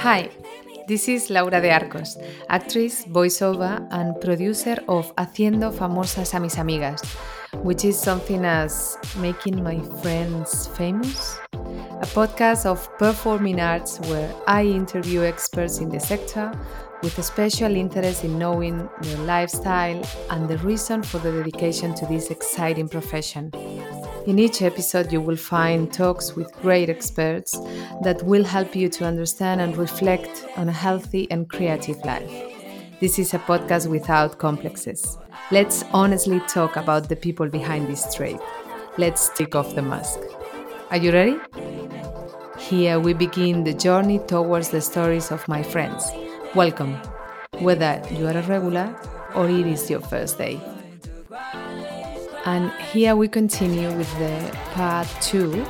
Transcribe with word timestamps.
Hi, 0.00 0.30
this 0.88 1.06
is 1.06 1.28
Laura 1.28 1.60
de 1.60 1.70
Arcos, 1.70 2.16
actress, 2.48 3.04
voiceover, 3.04 3.86
and 3.90 4.18
producer 4.22 4.78
of 4.88 5.14
Haciendo 5.16 5.70
Famosas 5.70 6.32
a 6.32 6.40
Mis 6.40 6.56
Amigas, 6.56 7.04
which 7.62 7.84
is 7.84 7.98
something 7.98 8.46
as 8.46 8.96
making 9.18 9.62
my 9.62 9.78
friends 10.00 10.68
famous, 10.68 11.38
a 11.52 12.06
podcast 12.14 12.64
of 12.64 12.88
performing 12.96 13.60
arts 13.60 14.00
where 14.08 14.34
I 14.46 14.64
interview 14.64 15.22
experts 15.22 15.80
in 15.80 15.90
the 15.90 16.00
sector 16.00 16.50
with 17.02 17.18
a 17.18 17.22
special 17.22 17.76
interest 17.76 18.24
in 18.24 18.38
knowing 18.38 18.88
their 19.02 19.18
lifestyle 19.18 20.02
and 20.30 20.48
the 20.48 20.56
reason 20.58 21.02
for 21.02 21.18
the 21.18 21.32
dedication 21.32 21.94
to 21.96 22.06
this 22.06 22.30
exciting 22.30 22.88
profession. 22.88 23.50
In 24.30 24.38
each 24.38 24.62
episode, 24.62 25.12
you 25.12 25.20
will 25.20 25.34
find 25.34 25.92
talks 25.92 26.36
with 26.36 26.52
great 26.62 26.88
experts 26.88 27.58
that 28.04 28.22
will 28.22 28.44
help 28.44 28.76
you 28.76 28.88
to 28.88 29.04
understand 29.04 29.60
and 29.60 29.76
reflect 29.76 30.46
on 30.56 30.68
a 30.68 30.72
healthy 30.72 31.28
and 31.32 31.50
creative 31.50 31.96
life. 32.04 32.30
This 33.00 33.18
is 33.18 33.34
a 33.34 33.40
podcast 33.40 33.90
without 33.90 34.38
complexes. 34.38 35.18
Let's 35.50 35.82
honestly 35.92 36.38
talk 36.46 36.76
about 36.76 37.08
the 37.08 37.16
people 37.16 37.48
behind 37.48 37.88
this 37.88 38.14
trade. 38.14 38.38
Let's 38.98 39.30
take 39.30 39.56
off 39.56 39.74
the 39.74 39.82
mask. 39.82 40.20
Are 40.92 40.96
you 40.96 41.10
ready? 41.10 41.36
Here 42.56 43.00
we 43.00 43.14
begin 43.14 43.64
the 43.64 43.74
journey 43.74 44.20
towards 44.20 44.68
the 44.68 44.80
stories 44.80 45.32
of 45.32 45.48
my 45.48 45.64
friends. 45.64 46.08
Welcome, 46.54 46.94
whether 47.58 48.00
you 48.12 48.28
are 48.28 48.38
a 48.38 48.42
regular 48.42 48.94
or 49.34 49.50
it 49.50 49.66
is 49.66 49.90
your 49.90 50.02
first 50.02 50.38
day. 50.38 50.60
And 52.46 52.70
here 52.92 53.16
we 53.16 53.28
continue 53.28 53.92
with 53.92 54.10
the 54.18 54.56
part 54.72 55.06
two 55.20 55.62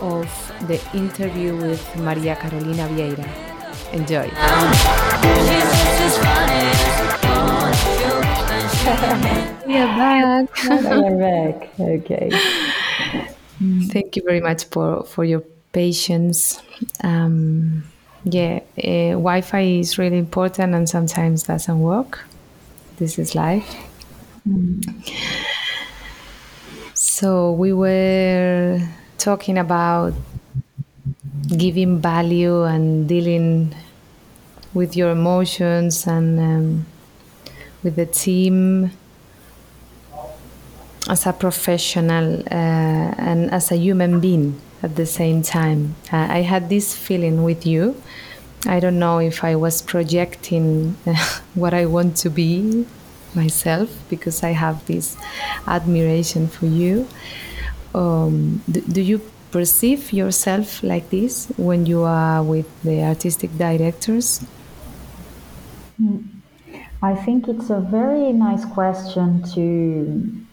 of 0.00 0.26
the 0.66 0.80
interview 0.92 1.56
with 1.56 1.80
Maria 1.96 2.34
Carolina 2.34 2.88
Vieira. 2.88 3.28
Enjoy. 3.92 4.24
we 9.66 9.76
are 9.76 9.96
back. 9.96 10.64
we 10.64 10.68
are 10.68 11.16
back. 11.16 11.70
Okay. 11.78 12.30
Thank 13.92 14.16
you 14.16 14.22
very 14.24 14.40
much 14.40 14.64
for, 14.64 15.04
for 15.04 15.24
your 15.24 15.44
patience. 15.72 16.60
Um, 17.04 17.84
yeah, 18.24 18.60
uh, 18.78 19.12
Wi 19.12 19.40
Fi 19.42 19.60
is 19.78 19.98
really 19.98 20.18
important 20.18 20.74
and 20.74 20.88
sometimes 20.88 21.44
doesn't 21.44 21.80
work. 21.80 22.24
This 22.96 23.18
is 23.18 23.34
life. 23.34 23.76
Mm. 24.48 25.56
So 27.20 27.52
we 27.52 27.74
were 27.74 28.80
talking 29.18 29.58
about 29.58 30.14
giving 31.54 32.00
value 32.00 32.64
and 32.64 33.06
dealing 33.06 33.74
with 34.72 34.96
your 34.96 35.10
emotions 35.10 36.06
and 36.06 36.40
um, 36.40 36.86
with 37.82 37.96
the 37.96 38.06
team 38.06 38.92
as 41.10 41.26
a 41.26 41.34
professional 41.34 42.40
uh, 42.50 43.12
and 43.20 43.50
as 43.50 43.70
a 43.70 43.76
human 43.76 44.20
being 44.20 44.58
at 44.82 44.96
the 44.96 45.04
same 45.04 45.42
time. 45.42 45.96
Uh, 46.10 46.26
I 46.30 46.40
had 46.40 46.70
this 46.70 46.96
feeling 46.96 47.44
with 47.44 47.66
you. 47.66 48.00
I 48.64 48.80
don't 48.80 48.98
know 48.98 49.18
if 49.18 49.44
I 49.44 49.56
was 49.56 49.82
projecting 49.82 50.96
what 51.54 51.74
I 51.74 51.84
want 51.84 52.16
to 52.24 52.30
be 52.30 52.86
myself 53.34 53.90
because 54.08 54.42
I 54.42 54.50
have 54.50 54.84
this 54.86 55.16
admiration 55.66 56.48
for 56.48 56.66
you. 56.66 57.06
Um, 57.94 58.62
do, 58.70 58.80
do, 58.80 59.00
you 59.00 59.20
perceive 59.50 60.12
yourself 60.12 60.82
like 60.82 61.10
this 61.10 61.46
when 61.56 61.86
you 61.86 62.02
are 62.02 62.42
with 62.42 62.68
the 62.82 63.02
artistic 63.02 63.56
directors? 63.58 64.44
Hmm. 65.96 66.18
I 67.02 67.14
think 67.14 67.48
it's 67.48 67.70
a 67.70 67.80
very 67.80 68.32
nice 68.32 68.64
question 68.64 69.42
to 69.54 70.46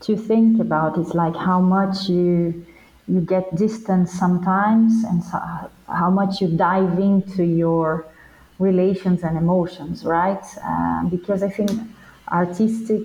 to 0.00 0.16
think 0.16 0.60
about. 0.60 0.98
It's 0.98 1.14
like 1.14 1.34
how 1.34 1.60
much 1.60 2.08
you 2.08 2.64
you 3.08 3.20
get 3.20 3.54
distance 3.56 4.12
sometimes, 4.12 5.04
and 5.04 5.24
so, 5.24 5.38
how 5.88 6.10
much 6.10 6.40
you 6.40 6.48
dive 6.48 6.98
into 6.98 7.44
your 7.44 8.06
relations 8.58 9.22
and 9.22 9.36
emotions, 9.36 10.04
right? 10.04 10.44
Uh, 10.62 11.04
because 11.04 11.42
I 11.42 11.48
think 11.48 11.70
artistic 12.28 13.02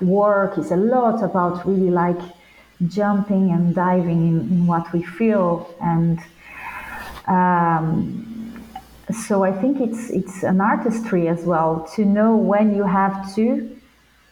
work 0.00 0.58
is 0.58 0.70
a 0.70 0.76
lot 0.76 1.22
about 1.22 1.66
really 1.66 1.90
like 1.90 2.20
jumping 2.88 3.50
and 3.52 3.74
diving 3.74 4.28
in, 4.28 4.40
in 4.40 4.66
what 4.66 4.92
we 4.92 5.02
feel 5.02 5.74
and 5.80 6.18
um, 7.26 8.34
so 9.12 9.44
I 9.44 9.52
think 9.52 9.80
it's 9.80 10.10
it's 10.10 10.42
an 10.42 10.60
artistry 10.60 11.28
as 11.28 11.44
well 11.44 11.88
to 11.94 12.04
know 12.04 12.36
when 12.36 12.74
you 12.74 12.84
have 12.84 13.34
to 13.34 13.70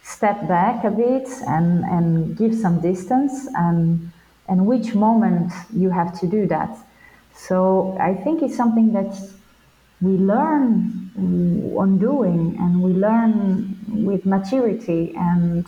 step 0.02 0.48
back 0.48 0.84
a 0.84 0.90
bit 0.90 1.28
and 1.46 1.84
and 1.84 2.36
give 2.36 2.54
some 2.54 2.80
distance 2.80 3.46
and 3.54 4.10
and 4.48 4.66
which 4.66 4.94
moment 4.94 5.52
you 5.74 5.90
have 5.90 6.18
to 6.20 6.26
do 6.26 6.46
that. 6.46 6.76
So 7.34 7.96
I 8.00 8.14
think 8.14 8.42
it's 8.42 8.56
something 8.56 8.92
that 8.92 9.14
we 10.00 10.12
learn 10.12 11.10
on 11.76 11.98
doing 11.98 12.56
and 12.58 12.82
we 12.82 12.92
learn 12.92 13.71
with 13.92 14.26
maturity 14.26 15.14
and 15.16 15.66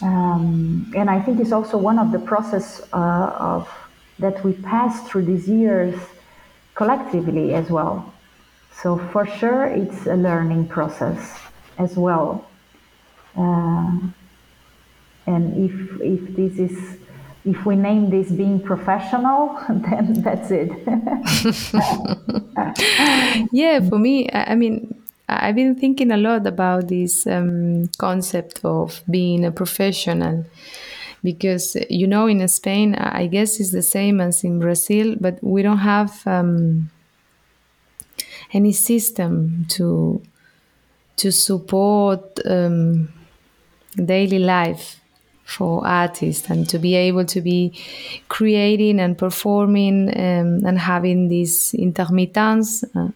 um, 0.00 0.92
and 0.96 1.08
I 1.08 1.20
think 1.20 1.38
it's 1.38 1.52
also 1.52 1.78
one 1.78 1.98
of 1.98 2.10
the 2.10 2.18
process 2.18 2.82
uh, 2.92 3.36
of 3.38 3.68
that 4.18 4.42
we 4.44 4.52
pass 4.52 5.08
through 5.08 5.26
these 5.26 5.48
years 5.48 5.94
collectively 6.74 7.54
as 7.54 7.70
well. 7.70 8.12
So 8.72 8.98
for 9.12 9.26
sure, 9.26 9.64
it's 9.64 10.06
a 10.06 10.14
learning 10.14 10.68
process 10.68 11.38
as 11.78 11.96
well. 11.96 12.46
Uh, 13.36 13.98
and 15.26 15.70
if 15.70 16.00
if 16.00 16.36
this 16.36 16.58
is 16.58 16.98
if 17.44 17.66
we 17.66 17.76
name 17.76 18.10
this 18.10 18.30
being 18.30 18.60
professional, 18.60 19.58
then 19.68 20.22
that's 20.22 20.50
it. 20.50 20.70
yeah, 23.52 23.80
for 23.88 23.98
me, 23.98 24.28
I 24.32 24.54
mean, 24.54 25.01
I've 25.40 25.54
been 25.54 25.74
thinking 25.74 26.10
a 26.10 26.16
lot 26.16 26.46
about 26.46 26.88
this 26.88 27.26
um, 27.26 27.88
concept 27.98 28.60
of 28.64 29.02
being 29.10 29.44
a 29.44 29.50
professional 29.50 30.44
because, 31.22 31.76
you 31.88 32.06
know, 32.06 32.26
in 32.26 32.46
Spain, 32.48 32.94
I 32.94 33.26
guess 33.26 33.60
it's 33.60 33.72
the 33.72 33.82
same 33.82 34.20
as 34.20 34.44
in 34.44 34.58
Brazil, 34.58 35.16
but 35.20 35.38
we 35.42 35.62
don't 35.62 35.78
have 35.78 36.26
um, 36.26 36.90
any 38.52 38.72
system 38.72 39.66
to 39.70 40.22
to 41.16 41.30
support 41.30 42.40
um, 42.46 43.12
daily 43.96 44.38
life 44.38 45.00
for 45.44 45.86
artists 45.86 46.48
and 46.48 46.68
to 46.68 46.78
be 46.78 46.94
able 46.94 47.24
to 47.26 47.40
be 47.40 47.72
creating 48.28 48.98
and 48.98 49.18
performing 49.18 50.08
um, 50.08 50.64
and 50.66 50.78
having 50.78 51.28
this 51.28 51.74
intermittence. 51.74 52.84
Uh, 52.94 53.08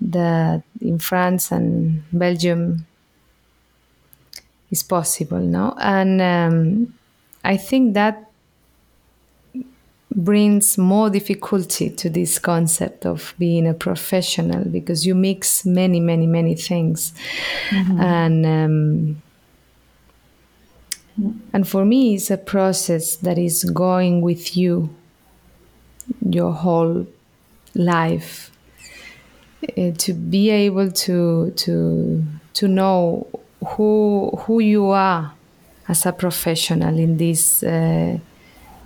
that 0.00 0.62
in 0.80 0.98
France 0.98 1.52
and 1.52 2.02
Belgium 2.12 2.86
is 4.70 4.82
possible, 4.82 5.40
no? 5.40 5.74
And 5.78 6.20
um, 6.20 6.94
I 7.44 7.56
think 7.56 7.94
that 7.94 8.30
brings 10.14 10.78
more 10.78 11.10
difficulty 11.10 11.90
to 11.90 12.10
this 12.10 12.38
concept 12.38 13.06
of 13.06 13.34
being 13.38 13.66
a 13.66 13.74
professional 13.74 14.64
because 14.64 15.06
you 15.06 15.14
mix 15.14 15.64
many, 15.64 16.00
many, 16.00 16.26
many 16.26 16.54
things, 16.54 17.12
mm-hmm. 17.70 18.00
and 18.00 18.46
um, 18.46 19.22
and 21.52 21.68
for 21.68 21.84
me, 21.84 22.14
it's 22.14 22.30
a 22.30 22.36
process 22.36 23.16
that 23.16 23.38
is 23.38 23.64
going 23.64 24.20
with 24.20 24.56
you 24.56 24.94
your 26.28 26.52
whole 26.52 27.06
life. 27.74 28.50
Uh, 29.76 29.90
to 29.98 30.12
be 30.12 30.50
able 30.50 30.88
to 30.88 31.50
to 31.56 32.22
to 32.54 32.68
know 32.68 33.26
who 33.66 34.30
who 34.42 34.60
you 34.60 34.86
are 34.86 35.32
as 35.88 36.06
a 36.06 36.12
professional 36.12 36.96
in 36.96 37.16
this 37.16 37.62
uh, 37.64 38.16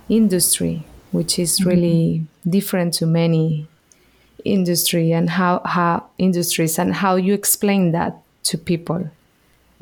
industry, 0.09 0.83
which 1.11 1.37
is 1.37 1.59
mm-hmm. 1.59 1.69
really 1.69 2.25
different 2.49 2.93
to 2.95 3.05
many 3.05 3.67
industry 4.45 5.11
and 5.11 5.29
how, 5.29 5.61
how 5.63 6.05
industries 6.17 6.79
and 6.79 6.93
how 6.93 7.15
you 7.15 7.33
explain 7.33 7.91
that 7.91 8.17
to 8.43 8.57
people 8.57 9.09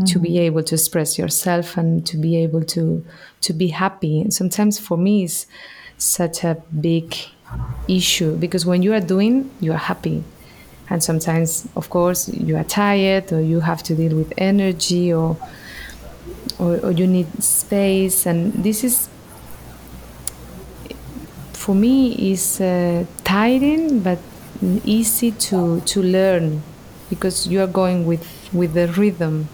to 0.05 0.19
be 0.19 0.29
mm-hmm. 0.29 0.37
able 0.39 0.63
to 0.63 0.75
express 0.75 1.17
yourself 1.17 1.77
and 1.77 2.05
to 2.07 2.17
be 2.17 2.35
able 2.35 2.63
to 2.63 3.05
to 3.39 3.53
be 3.53 3.67
happy 3.67 4.19
and 4.19 4.33
sometimes 4.33 4.79
for 4.79 4.97
me 4.97 5.23
it's 5.23 5.45
such 5.97 6.43
a 6.43 6.55
big 6.79 7.15
issue 7.87 8.35
because 8.37 8.65
when 8.65 8.81
you 8.81 8.93
are 8.93 8.99
doing 8.99 9.49
you 9.59 9.71
are 9.71 9.77
happy 9.77 10.23
and 10.91 11.01
sometimes 11.01 11.69
of 11.77 11.89
course 11.89 12.27
you 12.27 12.57
are 12.57 12.65
tired 12.65 13.31
or 13.31 13.39
you 13.39 13.61
have 13.61 13.81
to 13.81 13.95
deal 13.95 14.13
with 14.13 14.33
energy 14.37 15.11
or 15.13 15.37
or, 16.59 16.77
or 16.85 16.91
you 16.91 17.07
need 17.07 17.41
space. 17.41 18.25
And 18.25 18.53
this 18.61 18.83
is 18.83 19.07
for 21.53 21.73
me 21.73 22.33
is 22.33 22.59
uh, 22.59 23.05
tiring 23.23 24.01
but 24.01 24.19
easy 24.83 25.31
to 25.31 25.79
to 25.81 26.03
learn 26.03 26.61
because 27.09 27.47
you 27.47 27.61
are 27.61 27.71
going 27.81 28.05
with 28.05 28.27
with 28.51 28.73
the 28.73 28.87
rhythm. 28.89 29.47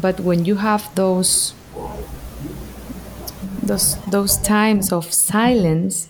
But 0.00 0.18
when 0.18 0.44
you 0.44 0.56
have 0.56 0.92
those 0.96 1.54
those 3.62 3.96
those 4.10 4.38
times 4.38 4.92
of 4.92 5.12
silence 5.12 6.08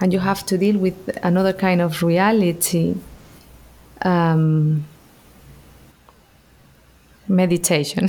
and 0.00 0.10
you 0.10 0.20
have 0.20 0.46
to 0.46 0.56
deal 0.56 0.78
with 0.78 0.96
another 1.22 1.52
kind 1.52 1.82
of 1.82 2.02
reality 2.02 2.94
um, 4.04 4.84
meditation. 7.28 8.08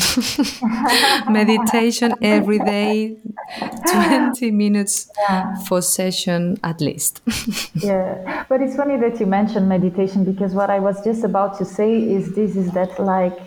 Meditation 1.29 2.13
every 2.21 2.59
day 2.59 3.17
20 3.91 4.51
minutes 4.51 5.09
yeah. 5.17 5.55
for 5.67 5.81
session 5.81 6.57
at 6.63 6.81
least. 6.81 7.21
Yeah. 7.75 8.45
But 8.49 8.61
it's 8.61 8.75
funny 8.75 8.97
that 8.97 9.19
you 9.19 9.25
mentioned 9.25 9.67
meditation 9.69 10.23
because 10.23 10.53
what 10.53 10.69
i 10.69 10.79
was 10.79 11.03
just 11.03 11.23
about 11.23 11.57
to 11.57 11.65
say 11.65 11.91
is 12.15 12.33
this 12.33 12.55
is 12.55 12.71
that 12.71 12.97
like 12.99 13.37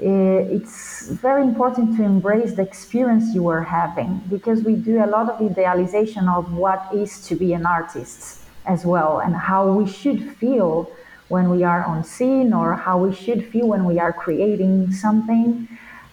uh, 0.00 0.56
it's 0.56 1.08
very 1.08 1.42
important 1.42 1.96
to 1.96 2.04
embrace 2.04 2.54
the 2.54 2.62
experience 2.62 3.34
you 3.34 3.48
are 3.48 3.62
having 3.62 4.20
because 4.28 4.62
we 4.62 4.74
do 4.74 5.02
a 5.02 5.06
lot 5.06 5.28
of 5.28 5.40
idealization 5.50 6.28
of 6.28 6.52
what 6.52 6.80
is 6.92 7.20
to 7.26 7.34
be 7.34 7.52
an 7.52 7.66
artist 7.66 8.42
as 8.66 8.84
well 8.84 9.20
and 9.20 9.34
how 9.34 9.72
we 9.72 9.86
should 9.90 10.20
feel 10.36 10.90
when 11.28 11.50
we 11.50 11.62
are 11.62 11.84
on 11.84 12.04
scene 12.04 12.52
or 12.52 12.74
how 12.74 12.98
we 12.98 13.14
should 13.14 13.44
feel 13.46 13.68
when 13.68 13.84
we 13.84 13.98
are 13.98 14.12
creating 14.12 14.92
something. 14.92 15.68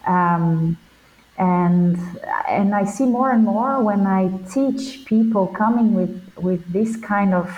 Um, 0.06 0.78
and 1.38 1.98
and 2.48 2.74
I 2.74 2.84
see 2.84 3.04
more 3.04 3.30
and 3.30 3.44
more 3.44 3.82
when 3.82 4.06
I 4.06 4.30
teach 4.50 5.04
people 5.04 5.46
coming 5.46 5.94
with 5.94 6.22
with 6.36 6.72
this 6.72 6.96
kind 6.96 7.34
of 7.34 7.54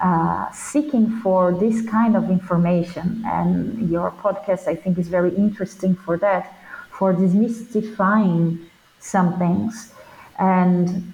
uh, 0.00 0.50
seeking 0.52 1.10
for 1.20 1.52
this 1.52 1.82
kind 1.82 2.16
of 2.16 2.30
information. 2.30 3.22
And 3.26 3.90
your 3.90 4.12
podcast, 4.12 4.66
I 4.66 4.76
think, 4.76 4.98
is 4.98 5.08
very 5.08 5.34
interesting 5.34 5.94
for 5.94 6.16
that, 6.18 6.56
for 6.90 7.12
demystifying 7.12 8.60
some 9.00 9.38
things, 9.38 9.92
and 10.38 11.12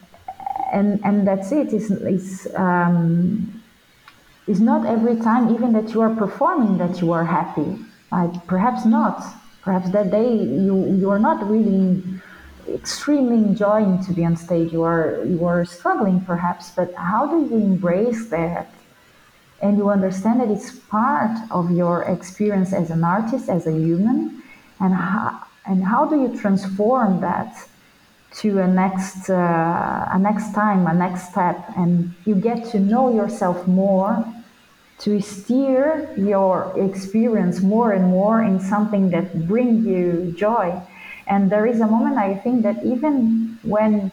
and 0.73 1.01
and 1.05 1.27
that's 1.27 1.51
it. 1.51 1.73
Is 1.73 1.91
is 1.91 2.47
um, 2.55 3.64
it's 4.47 4.61
not 4.61 4.87
every 4.87 5.17
time, 5.17 5.55
even 5.55 5.73
that 5.73 5.95
you 5.95 6.01
are 6.03 6.15
performing, 6.15 6.79
that 6.79 7.01
you 7.01 7.13
are 7.13 7.25
happy. 7.25 7.79
like 8.13 8.47
perhaps 8.47 8.85
not. 8.85 9.25
Perhaps 9.63 9.91
that 9.91 10.11
day 10.11 10.33
you 10.67 10.77
you 11.01 11.09
are 11.11 11.19
not 11.19 11.39
really 11.49 12.03
extremely 12.69 13.37
enjoying 13.37 14.05
to 14.05 14.13
be 14.13 14.25
on 14.25 14.37
stage. 14.37 14.73
You 14.73 14.83
are 14.83 15.25
you 15.25 15.45
are 15.47 15.65
struggling, 15.65 16.21
perhaps. 16.21 16.71
But 16.71 16.95
how 16.95 17.27
do 17.27 17.37
you 17.49 17.57
embrace 17.57 18.27
that? 18.29 18.69
And 19.63 19.79
you 19.79 19.89
understand 19.89 20.41
that 20.41 20.51
it's 20.51 20.71
part 21.01 21.37
of 21.51 21.71
your 21.71 22.03
experience 22.03 22.73
as 22.75 22.91
an 22.91 23.03
artist, 23.05 23.49
as 23.49 23.67
a 23.67 23.73
human, 23.73 24.43
and 24.81 24.93
how 24.95 25.41
and 25.67 25.83
how 25.85 26.05
do 26.05 26.17
you 26.23 26.31
transform 26.39 27.21
that 27.21 27.57
to 28.41 28.59
a 28.59 28.69
next 28.69 29.31
uh, 29.31 30.17
a 30.17 30.19
next 30.19 30.53
time, 30.55 30.87
a 30.87 30.93
next 30.93 31.31
step, 31.31 31.57
and 31.77 32.13
you 32.27 32.35
get 32.35 32.67
to 32.73 32.79
know 32.79 33.15
yourself 33.15 33.67
more 33.67 34.25
to 35.05 35.21
steer 35.21 36.11
your 36.17 36.73
experience 36.77 37.61
more 37.61 37.93
and 37.93 38.07
more 38.07 38.43
in 38.43 38.59
something 38.59 39.11
that 39.11 39.47
brings 39.47 39.85
you 39.85 40.35
joy. 40.35 40.81
And 41.27 41.53
there 41.53 41.67
is 41.67 41.81
a 41.81 41.87
moment 41.87 42.17
I 42.17 42.35
think 42.37 42.63
that 42.63 42.83
even 42.83 43.59
when 43.63 44.11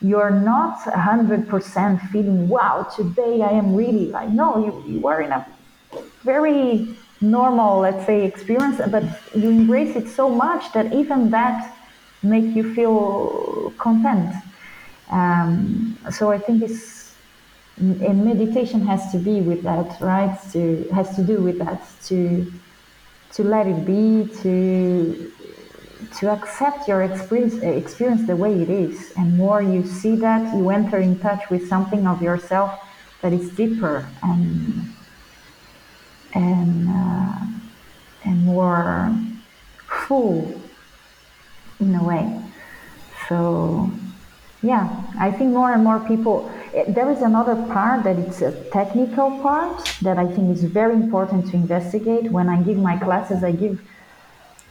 you're 0.00 0.30
not 0.30 0.80
100% 0.80 2.10
feeling, 2.10 2.48
wow, 2.48 2.82
today 2.96 3.42
I 3.42 3.50
am 3.50 3.76
really 3.76 4.06
like, 4.06 4.30
no, 4.30 4.58
you, 4.64 4.94
you 4.98 5.06
are 5.06 5.22
in 5.22 5.30
a 5.30 5.46
very 6.24 6.96
normal, 7.20 7.78
let's 7.80 8.04
say, 8.04 8.24
experience, 8.24 8.80
but 8.90 9.04
you 9.36 9.48
embrace 9.48 9.94
it 9.94 10.08
so 10.08 10.28
much 10.28 10.72
that 10.72 10.92
even 10.92 11.30
that 11.30 11.76
make 12.24 12.56
you 12.56 12.74
feel 12.74 13.72
content. 13.78 14.34
Um, 15.08 15.96
so 16.10 16.32
I 16.32 16.38
think 16.38 16.64
it's 16.64 17.01
and 17.78 18.24
meditation 18.24 18.86
has 18.86 19.10
to 19.12 19.18
be 19.18 19.40
with 19.40 19.62
that 19.62 20.00
right? 20.00 20.38
To 20.52 20.88
has 20.92 21.14
to 21.16 21.22
do 21.22 21.40
with 21.40 21.58
that 21.58 21.82
to 22.06 22.52
to 23.32 23.44
let 23.44 23.66
it 23.66 23.84
be 23.86 24.28
to 24.42 25.32
to 26.18 26.30
accept 26.30 26.86
your 26.86 27.02
experience 27.02 27.54
experience 27.62 28.26
the 28.26 28.36
way 28.36 28.60
it 28.60 28.68
is. 28.68 29.12
And 29.16 29.36
more 29.36 29.62
you 29.62 29.86
see 29.86 30.16
that 30.16 30.54
you 30.54 30.68
enter 30.70 30.98
in 30.98 31.18
touch 31.18 31.48
with 31.50 31.68
something 31.68 32.06
of 32.06 32.20
yourself 32.20 32.78
that 33.22 33.32
is 33.32 33.50
deeper 33.50 34.06
and 34.22 34.92
and 36.34 36.88
uh, 36.88 37.38
and 38.24 38.44
more 38.44 39.16
full 40.06 40.60
in 41.80 41.94
a 41.94 42.04
way. 42.04 42.40
So 43.28 43.90
yeah 44.62 44.88
i 45.18 45.30
think 45.30 45.52
more 45.52 45.72
and 45.72 45.84
more 45.84 46.00
people 46.00 46.50
there 46.72 47.10
is 47.10 47.20
another 47.20 47.54
part 47.54 48.04
that 48.04 48.18
it's 48.18 48.40
a 48.40 48.52
technical 48.70 49.30
part 49.42 49.84
that 50.00 50.18
I 50.18 50.26
think 50.26 50.56
is 50.56 50.64
very 50.64 50.94
important 50.94 51.50
to 51.50 51.56
investigate. 51.56 52.32
When 52.32 52.48
I 52.48 52.62
give 52.62 52.78
my 52.78 52.96
classes, 52.96 53.44
I 53.44 53.52
give 53.52 53.80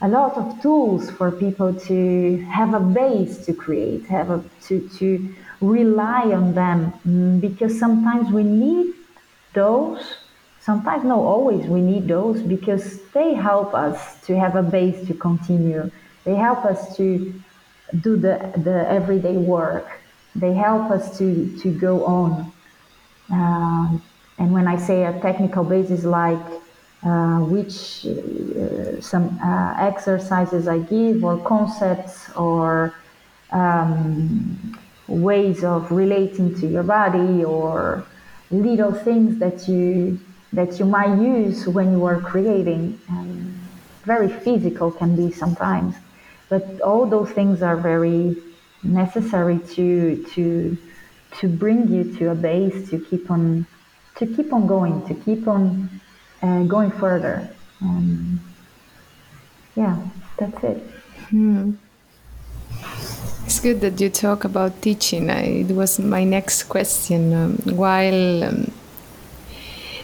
a 0.00 0.08
lot 0.08 0.36
of 0.36 0.60
tools 0.60 1.10
for 1.10 1.30
people 1.30 1.72
to 1.72 2.38
have 2.50 2.74
a 2.74 2.80
base 2.80 3.46
to 3.46 3.54
create, 3.54 4.06
have 4.06 4.30
a, 4.30 4.42
to, 4.62 4.88
to 4.98 5.32
rely 5.60 6.22
on 6.32 6.54
them 6.54 6.92
mm, 7.06 7.40
because 7.40 7.78
sometimes 7.78 8.32
we 8.32 8.42
need 8.42 8.94
those. 9.52 10.16
Sometimes, 10.58 11.04
no, 11.04 11.24
always 11.24 11.66
we 11.66 11.80
need 11.80 12.08
those 12.08 12.42
because 12.42 13.00
they 13.12 13.34
help 13.34 13.74
us 13.74 14.20
to 14.26 14.36
have 14.36 14.56
a 14.56 14.62
base 14.62 15.06
to 15.06 15.14
continue. 15.14 15.88
They 16.24 16.34
help 16.34 16.64
us 16.64 16.96
to 16.96 17.32
do 18.00 18.16
the, 18.16 18.52
the 18.56 18.88
everyday 18.90 19.36
work 19.36 20.01
they 20.34 20.54
help 20.54 20.90
us 20.90 21.18
to, 21.18 21.56
to 21.58 21.70
go 21.70 22.04
on. 22.04 22.52
Um, 23.30 24.02
and 24.38 24.52
when 24.52 24.66
I 24.66 24.76
say 24.76 25.04
a 25.04 25.18
technical 25.20 25.64
basis, 25.64 26.04
like 26.04 26.44
uh, 27.04 27.40
which 27.40 28.06
uh, 28.06 29.00
some 29.00 29.38
uh, 29.42 29.74
exercises 29.78 30.68
I 30.68 30.78
give, 30.78 31.24
or 31.24 31.38
concepts, 31.38 32.30
or 32.36 32.94
um, 33.50 34.78
ways 35.08 35.64
of 35.64 35.90
relating 35.90 36.58
to 36.60 36.66
your 36.66 36.82
body, 36.82 37.44
or 37.44 38.06
little 38.50 38.92
things 38.92 39.38
that 39.38 39.68
you 39.68 40.18
that 40.52 40.78
you 40.78 40.84
might 40.84 41.18
use 41.18 41.66
when 41.66 41.92
you 41.92 42.04
are 42.04 42.20
creating. 42.20 43.00
Um, 43.08 43.58
very 44.04 44.28
physical 44.28 44.90
can 44.90 45.14
be 45.16 45.32
sometimes, 45.32 45.94
but 46.48 46.80
all 46.80 47.06
those 47.06 47.30
things 47.30 47.62
are 47.62 47.76
very 47.76 48.36
necessary 48.82 49.58
to 49.74 50.24
to 50.34 50.76
to 51.38 51.48
bring 51.48 51.88
you 51.88 52.04
to 52.18 52.30
a 52.30 52.34
base 52.34 52.90
to 52.90 52.98
keep 52.98 53.30
on 53.30 53.66
to 54.16 54.26
keep 54.26 54.52
on 54.52 54.66
going 54.66 55.06
to 55.06 55.14
keep 55.14 55.48
on 55.48 55.88
uh, 56.42 56.62
going 56.64 56.90
further. 56.90 57.48
Um, 57.80 58.40
yeah 59.74 59.96
that's 60.36 60.64
it. 60.64 60.78
Hmm. 61.30 61.72
it's 63.44 63.60
good 63.60 63.80
that 63.80 64.00
you 64.00 64.10
talk 64.10 64.44
about 64.44 64.82
teaching. 64.82 65.30
I, 65.30 65.64
it 65.64 65.70
was 65.70 65.98
my 65.98 66.24
next 66.24 66.64
question. 66.64 67.32
Um, 67.32 67.56
while 67.76 68.44
um, 68.44 68.72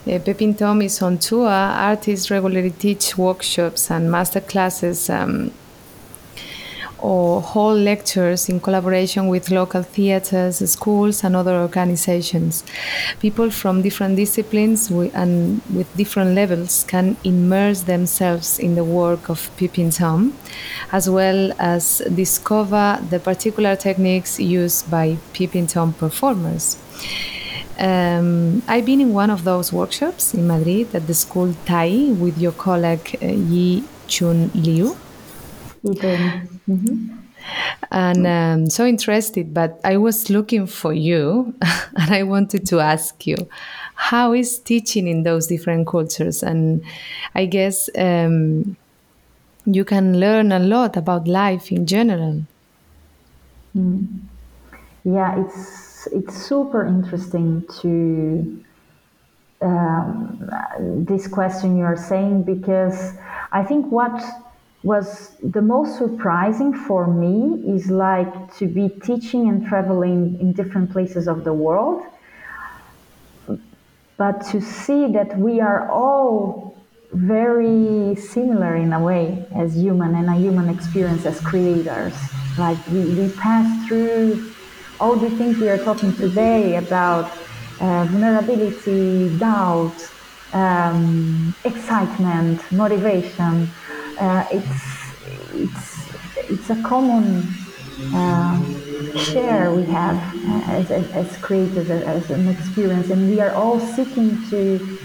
uh, 0.06 0.18
Peeping 0.20 0.54
Tom 0.54 0.80
is 0.82 1.02
on 1.02 1.18
tour 1.18 1.48
artists 1.48 2.30
regularly 2.30 2.70
teach 2.70 3.18
workshops 3.18 3.90
and 3.90 4.10
master 4.10 4.40
classes 4.40 5.10
um, 5.10 5.50
or 7.00 7.40
whole 7.40 7.74
lectures 7.74 8.48
in 8.48 8.60
collaboration 8.60 9.28
with 9.28 9.50
local 9.50 9.82
theaters, 9.82 10.58
schools, 10.70 11.24
and 11.24 11.36
other 11.36 11.56
organizations. 11.56 12.64
People 13.20 13.50
from 13.50 13.82
different 13.82 14.16
disciplines 14.16 14.90
and 14.90 15.60
with 15.74 15.94
different 15.96 16.34
levels 16.34 16.84
can 16.84 17.16
immerse 17.24 17.82
themselves 17.82 18.58
in 18.58 18.74
the 18.74 18.84
work 18.84 19.28
of 19.28 19.50
Peeping 19.56 19.90
Tom, 19.90 20.34
as 20.92 21.08
well 21.08 21.52
as 21.58 22.02
discover 22.14 22.98
the 23.10 23.20
particular 23.20 23.76
techniques 23.76 24.40
used 24.40 24.90
by 24.90 25.16
Peeping 25.32 25.66
Tom 25.66 25.92
performers. 25.92 26.76
Um, 27.78 28.62
I've 28.66 28.84
been 28.84 29.00
in 29.00 29.12
one 29.12 29.30
of 29.30 29.44
those 29.44 29.72
workshops 29.72 30.34
in 30.34 30.48
Madrid 30.48 30.92
at 30.96 31.06
the 31.06 31.14
school 31.14 31.54
Tai 31.64 32.10
with 32.18 32.36
your 32.36 32.50
colleague 32.52 33.16
uh, 33.22 33.26
Yi 33.26 33.84
Chun 34.08 34.50
Liu. 34.52 34.96
Mm-hmm. 35.84 37.16
And 37.90 38.26
um, 38.26 38.70
so 38.70 38.84
interested, 38.84 39.54
but 39.54 39.80
I 39.84 39.96
was 39.96 40.28
looking 40.28 40.66
for 40.66 40.92
you 40.92 41.54
and 41.96 42.10
I 42.10 42.22
wanted 42.22 42.66
to 42.66 42.80
ask 42.80 43.26
you 43.26 43.36
how 43.94 44.32
is 44.32 44.60
teaching 44.60 45.08
in 45.08 45.24
those 45.24 45.48
different 45.48 45.88
cultures? 45.88 46.42
And 46.42 46.84
I 47.34 47.46
guess 47.46 47.90
um, 47.98 48.76
you 49.66 49.84
can 49.84 50.20
learn 50.20 50.52
a 50.52 50.60
lot 50.60 50.96
about 50.96 51.26
life 51.26 51.72
in 51.72 51.84
general. 51.84 52.44
Mm. 53.76 54.06
Yeah, 55.04 55.44
it's 55.44 56.06
it's 56.12 56.36
super 56.36 56.86
interesting 56.86 57.64
to 57.80 58.64
um, 59.60 60.50
this 61.08 61.26
question 61.26 61.76
you 61.76 61.84
are 61.84 61.96
saying 61.96 62.44
because 62.44 63.14
I 63.52 63.64
think 63.64 63.90
what 63.90 64.22
was 64.88 65.36
the 65.42 65.60
most 65.60 65.98
surprising 65.98 66.72
for 66.72 67.06
me 67.06 67.36
is 67.74 67.90
like 67.90 68.32
to 68.56 68.66
be 68.66 68.88
teaching 69.08 69.42
and 69.50 69.66
traveling 69.70 70.40
in 70.40 70.54
different 70.54 70.90
places 70.90 71.28
of 71.28 71.44
the 71.44 71.52
world. 71.52 72.00
But 74.16 74.36
to 74.52 74.62
see 74.62 75.12
that 75.12 75.38
we 75.38 75.60
are 75.60 75.90
all 75.90 76.74
very 77.12 78.16
similar 78.16 78.76
in 78.76 78.90
a 78.94 79.00
way 79.10 79.46
as 79.54 79.76
human 79.76 80.14
and 80.14 80.28
a 80.28 80.36
human 80.44 80.68
experience 80.76 81.26
as 81.26 81.38
creators. 81.40 82.16
Like 82.56 82.80
we, 82.88 83.00
we 83.18 83.26
pass 83.32 83.66
through 83.86 84.52
all 85.00 85.16
the 85.16 85.30
things 85.38 85.58
we 85.58 85.68
are 85.68 85.82
talking 85.88 86.12
today 86.14 86.76
about 86.76 87.30
uh, 87.80 88.04
vulnerability 88.10 89.36
doubt 89.38 89.98
um, 90.52 91.54
excitement 91.64 92.60
motivation 92.72 93.68
uh, 94.20 94.46
it's 94.50 94.98
it's 95.54 95.88
it's 96.50 96.70
a 96.70 96.82
common 96.82 97.46
uh, 98.14 98.60
share 99.16 99.72
we 99.74 99.84
have 99.84 100.16
uh, 100.16 100.72
as, 100.72 100.90
as, 100.90 101.36
creators 101.38 101.90
as, 101.90 102.02
as 102.02 102.30
an 102.30 102.48
experience. 102.48 103.10
And 103.10 103.28
we 103.30 103.40
are 103.40 103.50
all 103.50 103.80
seeking 103.80 104.42
to 104.50 104.98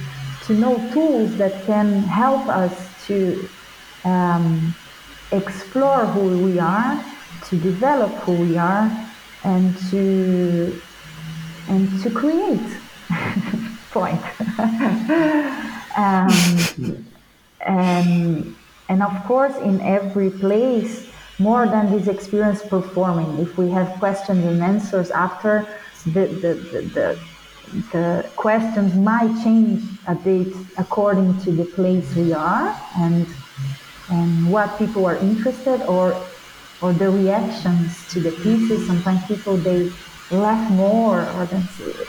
to 0.46 0.54
know 0.54 0.76
tools 0.92 1.36
that 1.38 1.64
can 1.66 2.04
help 2.04 2.48
us 2.48 2.76
to 3.08 3.48
um, 4.04 4.76
explore 5.32 6.06
who 6.06 6.44
we 6.44 6.60
are 6.60 7.04
to 7.50 7.58
develop 7.58 8.12
who 8.26 8.34
we 8.34 8.58
are 8.58 8.92
and 9.44 9.78
to 9.90 10.80
and 11.70 12.02
to 12.04 12.10
create. 12.10 12.70
Point. 13.92 14.22
Um, 15.96 17.06
and 17.62 18.56
and 18.94 19.02
of 19.02 19.24
course, 19.26 19.56
in 19.58 19.82
every 19.82 20.30
place, 20.30 21.08
more 21.40 21.66
than 21.66 21.90
this 21.92 22.08
experience 22.08 22.62
performing, 22.62 23.40
if 23.40 23.58
we 23.58 23.68
have 23.72 23.90
questions 23.98 24.46
and 24.46 24.62
answers 24.62 25.10
after, 25.10 25.66
the, 26.06 26.28
the, 26.44 26.54
the, 26.96 27.20
the, 27.92 28.30
questions 28.36 28.94
might 28.94 29.34
change 29.44 29.82
a 30.08 30.14
bit 30.14 30.54
according 30.78 31.40
to 31.40 31.52
the 31.52 31.66
place 31.66 32.16
we 32.16 32.34
are 32.34 32.80
and, 32.98 33.26
and 34.12 34.52
what 34.52 34.78
people 34.78 35.08
are 35.08 35.18
interested 35.18 35.82
or, 35.88 36.16
or 36.84 36.94
the 36.94 37.10
reactions 37.10 38.08
to 38.10 38.20
the 38.20 38.32
pieces. 38.44 38.86
Sometimes 38.86 39.26
people, 39.26 39.58
they 39.58 39.92
laugh 40.30 40.70
more 40.72 41.22
or 41.32 41.44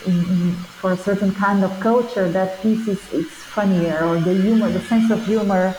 in, 0.07 0.15
in, 0.35 0.53
for 0.81 0.93
a 0.93 0.99
certain 0.99 1.33
kind 1.33 1.65
of 1.65 1.71
culture 1.81 2.29
that 2.31 2.61
piece 2.61 2.87
is, 2.89 3.01
is 3.15 3.31
funnier 3.57 4.05
or 4.05 4.21
the 4.21 4.35
humor, 4.35 4.69
the 4.69 4.81
sense 4.81 5.11
of 5.11 5.25
humor 5.25 5.75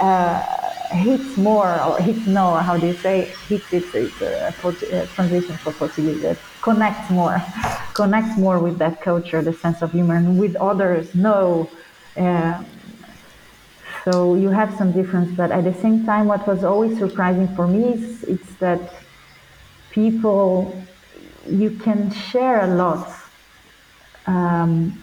uh, 0.00 0.42
hits 0.90 1.36
more 1.36 1.80
or 1.82 1.98
hits 1.98 2.26
no 2.26 2.54
how 2.54 2.76
do 2.76 2.86
you 2.86 2.94
say? 2.94 3.32
Hits 3.48 3.72
it's, 3.72 3.94
it's 3.94 4.20
a, 4.20 4.54
a 4.92 5.06
translation 5.14 5.56
for 5.58 5.72
Portuguese. 5.72 6.22
That 6.22 6.38
connects 6.62 7.10
more 7.10 7.42
connects 7.94 8.38
more 8.38 8.58
with 8.58 8.78
that 8.78 9.00
culture 9.00 9.42
the 9.42 9.52
sense 9.52 9.82
of 9.82 9.92
humor 9.92 10.16
and 10.16 10.38
with 10.38 10.56
others 10.56 11.14
no. 11.14 11.70
Uh, 12.16 12.62
so 14.04 14.34
you 14.34 14.48
have 14.48 14.74
some 14.76 14.92
difference 14.92 15.30
but 15.36 15.50
at 15.50 15.64
the 15.64 15.74
same 15.74 16.04
time 16.06 16.26
what 16.26 16.46
was 16.46 16.64
always 16.64 16.98
surprising 16.98 17.48
for 17.54 17.66
me 17.66 17.92
is 17.92 18.24
it's 18.24 18.54
that 18.56 18.80
people 19.90 20.82
you 21.46 21.70
can 21.70 22.10
share 22.10 22.60
a 22.64 22.74
lot 22.74 23.08
um, 24.26 24.98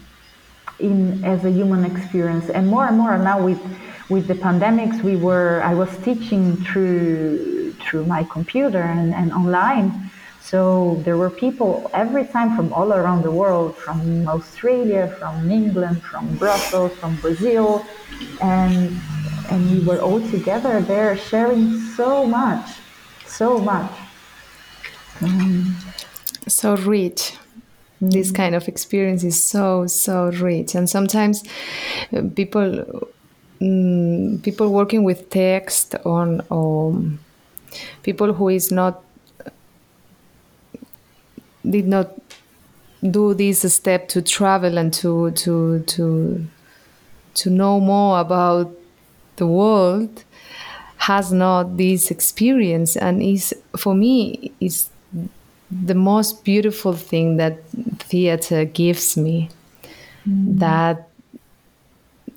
in 0.78 1.24
as 1.24 1.44
a 1.44 1.50
human 1.50 1.84
experience 1.84 2.48
and 2.50 2.66
more 2.66 2.86
and 2.86 2.98
more 2.98 3.16
now 3.18 3.42
with 3.42 3.60
with 4.08 4.26
the 4.26 4.34
pandemics, 4.34 5.02
we 5.02 5.16
were 5.16 5.62
I 5.62 5.74
was 5.74 5.90
teaching 5.98 6.56
through 6.56 7.72
through 7.82 8.06
my 8.06 8.24
computer 8.24 8.82
and, 8.82 9.14
and 9.14 9.32
online. 9.32 10.10
So 10.40 11.00
there 11.04 11.16
were 11.16 11.30
people 11.30 11.90
every 11.92 12.24
time 12.24 12.54
from 12.56 12.72
all 12.72 12.92
around 12.92 13.22
the 13.22 13.32
world, 13.32 13.76
from 13.76 14.28
Australia, 14.28 15.08
from 15.18 15.50
England, 15.50 16.02
from 16.02 16.36
Brussels, 16.36 16.92
from 16.98 17.16
Brazil, 17.16 17.84
and 18.40 18.96
and 19.50 19.70
we 19.70 19.80
were 19.84 20.00
all 20.00 20.20
together 20.30 20.80
there 20.80 21.16
sharing 21.16 21.80
so 21.96 22.26
much, 22.26 22.66
so 23.26 23.58
much. 23.58 23.90
Um, 25.20 25.76
so 26.46 26.76
rich 26.76 27.32
this 28.00 28.28
mm-hmm. 28.28 28.36
kind 28.36 28.54
of 28.54 28.68
experience 28.68 29.24
is 29.24 29.42
so 29.42 29.86
so 29.86 30.26
rich 30.26 30.74
and 30.74 30.88
sometimes 30.88 31.42
people 32.34 33.08
mm, 33.60 34.42
people 34.42 34.70
working 34.72 35.04
with 35.04 35.30
text 35.30 35.94
on 36.04 36.40
or 36.50 37.00
people 38.02 38.32
who 38.32 38.48
is 38.48 38.70
not 38.70 39.02
did 41.68 41.86
not 41.86 42.14
do 43.10 43.34
this 43.34 43.60
step 43.72 44.08
to 44.08 44.22
travel 44.22 44.78
and 44.78 44.92
to 44.94 45.30
to 45.32 45.80
to 45.80 46.46
to 47.34 47.50
know 47.50 47.80
more 47.80 48.20
about 48.20 48.72
the 49.36 49.46
world 49.46 50.24
has 50.96 51.32
not 51.32 51.76
this 51.76 52.10
experience 52.10 52.96
and 52.96 53.22
is 53.22 53.54
for 53.76 53.94
me 53.94 54.50
is 54.60 54.88
the 55.70 55.94
most 55.94 56.44
beautiful 56.44 56.92
thing 56.92 57.36
that 57.36 57.62
theater 57.98 58.64
gives 58.64 59.16
me 59.16 59.50
mm. 60.26 60.58
that 60.58 61.08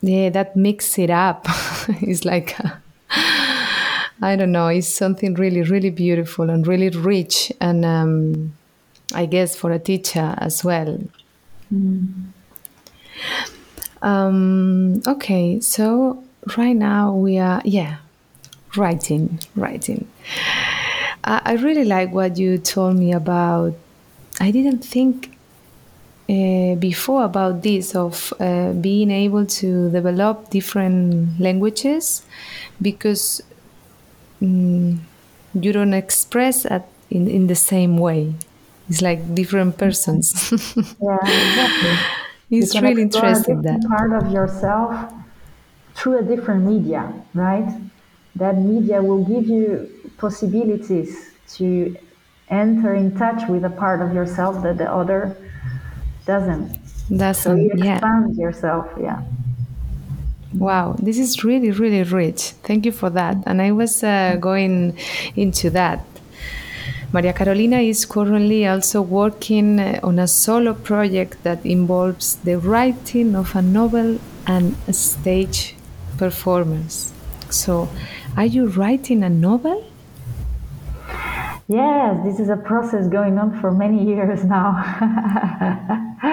yeah 0.02 0.30
that 0.30 0.56
mix 0.56 0.98
it 0.98 1.10
up. 1.10 1.48
It's 2.02 2.26
like 2.26 2.56
i 4.22 4.36
don't 4.36 4.52
know 4.52 4.68
it's 4.68 4.88
something 4.88 5.34
really 5.36 5.62
really 5.62 5.90
beautiful 5.90 6.50
and 6.50 6.68
really 6.68 6.90
rich 6.90 7.52
and 7.62 7.86
um, 7.86 8.54
i 9.14 9.26
guess 9.26 9.56
for 9.56 9.72
a 9.72 9.80
teacher 9.80 10.36
as 10.38 10.64
well. 10.64 11.00
Mm. 11.74 12.26
um, 14.02 15.02
okay 15.08 15.60
so 15.60 16.24
right 16.58 16.76
now 16.76 17.14
we 17.14 17.38
are 17.38 17.62
yeah 17.64 17.98
writing 18.76 19.40
writing. 19.56 20.08
I, 21.24 21.42
I 21.46 21.54
really 21.54 21.86
like 21.86 22.12
what 22.12 22.38
you 22.38 22.58
told 22.58 22.98
me 22.98 23.12
about 23.14 23.74
i 24.40 24.52
didn't 24.52 24.80
think 24.80 25.38
uh, 26.30 26.76
before 26.76 27.24
about 27.24 27.64
this 27.64 27.96
of 27.96 28.32
uh, 28.40 28.72
being 28.74 29.10
able 29.10 29.48
to 29.48 29.90
develop 29.90 30.52
different 30.52 31.40
languages 31.40 32.24
because 32.80 33.42
um, 34.42 35.02
you 35.56 35.74
don't 35.74 35.94
express 35.94 36.68
at, 36.68 36.88
in, 37.10 37.28
in 37.28 37.48
the 37.48 37.56
same 37.56 37.98
way. 37.98 38.34
It's 38.90 39.02
like 39.02 39.34
different 39.34 39.78
persons. 39.78 40.52
yeah, 41.02 41.18
exactly. 41.24 41.98
it's 42.52 42.80
really 42.80 43.02
interesting 43.02 43.64
that 43.64 43.82
part 43.88 44.14
of 44.14 44.32
yourself 44.32 45.12
through 45.96 46.20
a 46.20 46.24
different 46.24 46.64
media, 46.64 47.12
right? 47.34 47.82
That 48.36 48.58
media 48.58 49.02
will 49.02 49.24
give 49.26 49.48
you 49.48 49.90
possibilities 50.18 51.32
to 51.56 51.96
enter 52.50 52.94
in 52.94 53.18
touch 53.18 53.50
with 53.50 53.66
a 53.66 53.70
part 53.70 54.02
of 54.02 54.14
yourself 54.14 54.62
that 54.64 54.78
the 54.78 54.92
other 54.92 55.36
doesn't. 56.26 56.78
Doesn't. 57.16 57.44
So 57.44 57.56
you 57.56 57.72
expand 57.72 58.36
yeah. 58.36 58.42
yourself. 58.42 58.88
Yeah. 59.00 59.22
Wow, 60.54 60.96
this 61.00 61.20
is 61.20 61.44
really, 61.44 61.72
really 61.72 62.04
rich. 62.04 62.54
Thank 62.64 62.86
you 62.86 62.92
for 62.92 63.10
that. 63.12 63.38
And 63.46 63.62
I 63.62 63.72
was 63.72 64.04
uh, 64.04 64.38
going 64.40 64.98
into 65.36 65.70
that. 65.72 66.06
Maria 67.12 67.34
Carolina 67.34 67.78
is 67.78 68.06
currently 68.06 68.68
also 68.68 69.02
working 69.02 69.80
uh, 69.80 70.00
on 70.04 70.20
a 70.20 70.28
solo 70.28 70.74
project 70.74 71.42
that 71.44 71.64
involves 71.66 72.36
the 72.38 72.58
writing 72.58 73.36
of 73.36 73.56
a 73.56 73.62
novel 73.62 74.20
and 74.46 74.76
a 74.88 74.94
stage 74.94 75.76
performance. 76.18 77.14
So, 77.50 77.90
are 78.38 78.46
you 78.46 78.68
writing 78.68 79.24
a 79.24 79.30
novel? 79.30 79.86
Yes, 81.70 82.26
this 82.26 82.40
is 82.40 82.50
a 82.50 82.58
process 82.58 83.08
going 83.08 83.38
on 83.38 83.62
for 83.62 83.70
many 83.70 84.04
years 84.04 84.44
now. 84.44 84.74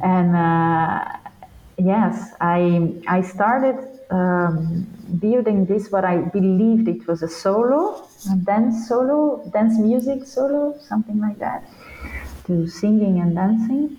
and 0.00 0.36
uh, 0.36 1.04
yes, 1.76 2.32
I, 2.40 2.94
I 3.08 3.22
started 3.22 3.76
um, 4.10 4.86
building 5.18 5.66
this, 5.66 5.90
what 5.90 6.04
I 6.04 6.18
believed 6.18 6.86
it 6.86 7.08
was 7.08 7.24
a 7.24 7.28
solo, 7.28 8.06
a 8.30 8.36
dance 8.36 8.86
solo, 8.88 9.50
dance 9.52 9.76
music 9.80 10.24
solo, 10.24 10.78
something 10.78 11.18
like 11.18 11.40
that, 11.40 11.68
to 12.46 12.68
singing 12.68 13.18
and 13.18 13.34
dancing 13.34 13.98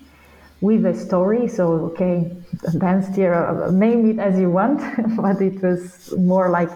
with 0.62 0.86
a 0.86 0.94
story. 0.94 1.46
So, 1.46 1.92
okay, 1.92 2.34
dance 2.78 3.14
here, 3.14 3.68
name 3.70 4.12
it 4.12 4.18
as 4.18 4.40
you 4.40 4.48
want, 4.48 4.80
but 5.18 5.42
it 5.42 5.62
was 5.62 6.14
more 6.16 6.48
like 6.48 6.70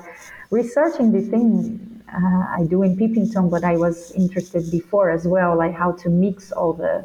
researching 0.51 1.11
the 1.11 1.23
thing 1.23 1.84
uh, 2.13 2.45
I 2.59 2.67
do 2.69 2.83
in 2.83 2.97
peeping 2.97 3.31
but 3.49 3.65
I 3.65 3.77
was 3.77 4.13
interested 4.13 4.71
before 4.71 5.11
as 5.11 5.27
well, 5.27 5.57
like 5.57 5.75
how 5.75 5.93
to 5.93 6.09
mix 6.09 6.53
all 6.53 6.73
the 6.73 7.05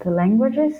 the 0.00 0.10
languages. 0.10 0.74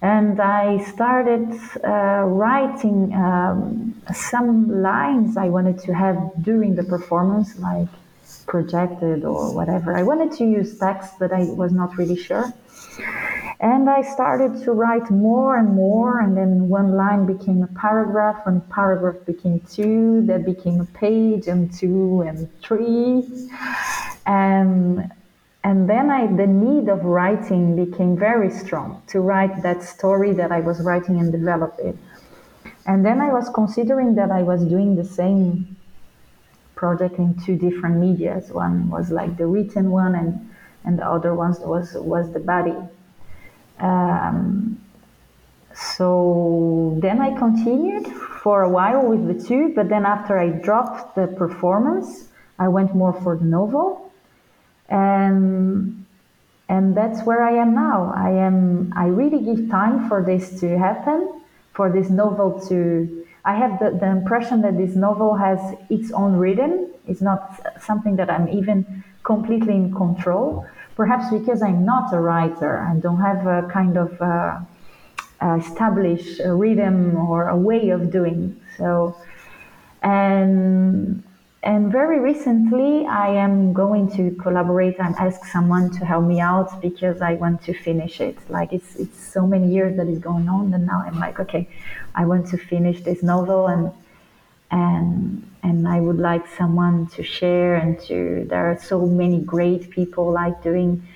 And 0.00 0.40
I 0.40 0.78
started 0.84 1.58
uh, 1.82 2.22
writing 2.24 3.12
um, 3.14 4.00
some 4.14 4.82
lines 4.82 5.36
I 5.36 5.48
wanted 5.48 5.78
to 5.80 5.94
have 5.94 6.18
during 6.42 6.76
the 6.76 6.84
performance, 6.84 7.58
like 7.58 7.88
projected 8.46 9.24
or 9.24 9.52
whatever. 9.54 9.96
I 9.96 10.04
wanted 10.04 10.32
to 10.38 10.44
use 10.44 10.78
text, 10.78 11.14
but 11.18 11.32
I 11.32 11.44
was 11.44 11.72
not 11.72 11.96
really 11.96 12.16
sure. 12.16 12.52
And 13.60 13.90
I 13.90 14.02
started 14.02 14.62
to 14.62 14.72
write 14.72 15.10
more 15.10 15.56
and 15.56 15.74
more, 15.74 16.20
and 16.20 16.36
then 16.36 16.68
one 16.68 16.92
line 16.92 17.26
became 17.26 17.64
a 17.64 17.66
paragraph, 17.66 18.46
one 18.46 18.60
paragraph 18.70 19.16
became 19.26 19.58
two, 19.60 20.22
that 20.26 20.44
became 20.44 20.80
a 20.80 20.84
page, 20.84 21.48
and 21.48 21.72
two, 21.74 22.22
and 22.22 22.48
three. 22.62 23.26
And, 24.26 25.10
and 25.64 25.90
then 25.90 26.08
I, 26.08 26.28
the 26.28 26.46
need 26.46 26.88
of 26.88 27.04
writing 27.04 27.74
became 27.84 28.16
very 28.16 28.48
strong 28.48 29.02
to 29.08 29.18
write 29.20 29.62
that 29.64 29.82
story 29.82 30.32
that 30.34 30.52
I 30.52 30.60
was 30.60 30.80
writing 30.80 31.18
and 31.18 31.32
develop 31.32 31.74
it. 31.80 31.96
And 32.86 33.04
then 33.04 33.20
I 33.20 33.32
was 33.32 33.48
considering 33.48 34.14
that 34.14 34.30
I 34.30 34.42
was 34.44 34.64
doing 34.64 34.94
the 34.94 35.04
same 35.04 35.76
project 36.76 37.18
in 37.18 37.34
two 37.44 37.56
different 37.56 37.96
medias. 37.96 38.52
One 38.52 38.88
was 38.88 39.10
like 39.10 39.36
the 39.36 39.46
written 39.46 39.90
one, 39.90 40.14
and, 40.14 40.48
and 40.84 40.96
the 40.96 41.04
other 41.04 41.34
one 41.34 41.56
was, 41.60 41.94
was 41.94 42.32
the 42.32 42.38
body. 42.38 42.76
Um, 43.80 44.80
so 45.74 46.98
then 47.00 47.20
I 47.20 47.36
continued 47.36 48.06
for 48.42 48.62
a 48.62 48.68
while 48.68 49.06
with 49.06 49.26
the 49.28 49.46
two, 49.48 49.72
but 49.74 49.88
then 49.88 50.04
after 50.04 50.38
I 50.38 50.48
dropped 50.48 51.14
the 51.14 51.26
performance, 51.26 52.28
I 52.58 52.68
went 52.68 52.94
more 52.94 53.12
for 53.12 53.36
the 53.36 53.44
novel, 53.44 54.10
and 54.88 56.04
and 56.68 56.96
that's 56.96 57.22
where 57.22 57.42
I 57.42 57.52
am 57.52 57.74
now. 57.74 58.12
I 58.14 58.30
am. 58.30 58.92
I 58.96 59.06
really 59.06 59.40
give 59.44 59.70
time 59.70 60.08
for 60.08 60.22
this 60.22 60.58
to 60.60 60.78
happen, 60.78 61.42
for 61.72 61.90
this 61.90 62.10
novel 62.10 62.60
to. 62.68 63.24
I 63.44 63.54
have 63.54 63.78
the, 63.78 63.96
the 63.98 64.10
impression 64.10 64.60
that 64.62 64.76
this 64.76 64.94
novel 64.96 65.36
has 65.36 65.60
its 65.88 66.10
own 66.10 66.36
rhythm. 66.36 66.88
It's 67.06 67.22
not 67.22 67.62
something 67.80 68.16
that 68.16 68.28
I'm 68.28 68.48
even 68.48 69.04
completely 69.22 69.74
in 69.74 69.94
control 69.94 70.66
perhaps 70.98 71.30
because 71.30 71.62
I'm 71.62 71.84
not 71.84 72.12
a 72.12 72.20
writer 72.20 72.72
and 72.86 73.00
don't 73.00 73.20
have 73.20 73.46
a 73.46 73.68
kind 73.70 73.96
of 73.96 74.10
uh, 74.20 74.58
established 75.56 76.40
rhythm 76.44 77.16
or 77.16 77.48
a 77.48 77.56
way 77.56 77.90
of 77.90 78.10
doing 78.10 78.60
so. 78.76 79.16
And 80.02 81.22
and 81.62 81.90
very 81.90 82.20
recently, 82.20 83.06
I 83.06 83.28
am 83.28 83.72
going 83.72 84.10
to 84.16 84.30
collaborate 84.42 84.98
and 84.98 85.14
ask 85.16 85.44
someone 85.44 85.90
to 85.98 86.04
help 86.04 86.24
me 86.24 86.40
out 86.40 86.80
because 86.80 87.20
I 87.20 87.34
want 87.34 87.62
to 87.62 87.72
finish 87.74 88.20
it. 88.20 88.36
Like 88.48 88.72
it's 88.72 88.96
it's 88.96 89.18
so 89.36 89.46
many 89.46 89.68
years 89.76 89.96
that 89.98 90.08
is 90.08 90.18
going 90.18 90.48
on, 90.48 90.74
and 90.74 90.84
now 90.86 91.04
I'm 91.06 91.18
like, 91.18 91.38
okay, 91.44 91.68
I 92.14 92.26
want 92.26 92.48
to 92.48 92.56
finish 92.58 93.02
this 93.02 93.22
novel 93.22 93.68
and 93.68 93.92
and 94.70 95.44
and 95.62 95.88
I 95.88 96.00
would 96.00 96.18
like 96.18 96.46
someone 96.56 97.06
to 97.08 97.22
share 97.22 97.76
and 97.76 97.98
to. 98.02 98.46
There 98.48 98.70
are 98.70 98.78
so 98.80 99.06
many 99.06 99.40
great 99.40 99.90
people 99.90 100.32
like 100.32 100.62
doing 100.62 101.06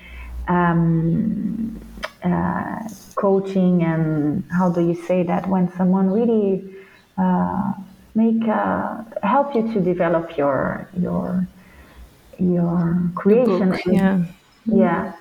um, 0.49 1.81
uh, 2.25 2.89
coaching 3.15 3.83
and 3.83 4.45
how 4.51 4.71
do 4.71 4.81
you 4.81 4.95
say 4.95 5.23
that 5.25 5.49
when 5.49 5.73
someone 5.77 6.11
really 6.11 6.75
uh, 7.19 7.73
make 8.15 8.47
uh, 8.49 9.03
help 9.23 9.55
you 9.55 9.73
to 9.73 9.81
develop 9.81 10.37
your 10.37 10.89
your 10.99 11.47
your 12.39 13.11
creation. 13.15 13.71
Book, 13.71 13.81
yeah. 13.87 14.25
Yeah. 14.67 15.13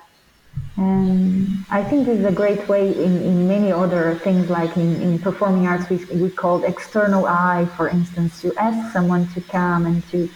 And 0.76 1.64
I 1.70 1.84
think 1.84 2.06
this 2.06 2.18
is 2.18 2.24
a 2.24 2.32
great 2.32 2.66
way 2.66 2.92
in, 2.92 3.20
in 3.22 3.46
many 3.46 3.70
other 3.70 4.14
things, 4.14 4.48
like 4.48 4.76
in, 4.76 5.02
in 5.02 5.18
performing 5.18 5.66
arts, 5.66 5.88
we, 5.90 5.96
we 6.16 6.30
call 6.30 6.64
external 6.64 7.26
eye, 7.26 7.68
for 7.76 7.88
instance, 7.88 8.40
to 8.40 8.54
ask 8.56 8.92
someone 8.92 9.28
to 9.34 9.40
come 9.42 9.86
and 9.86 10.06
to 10.10 10.28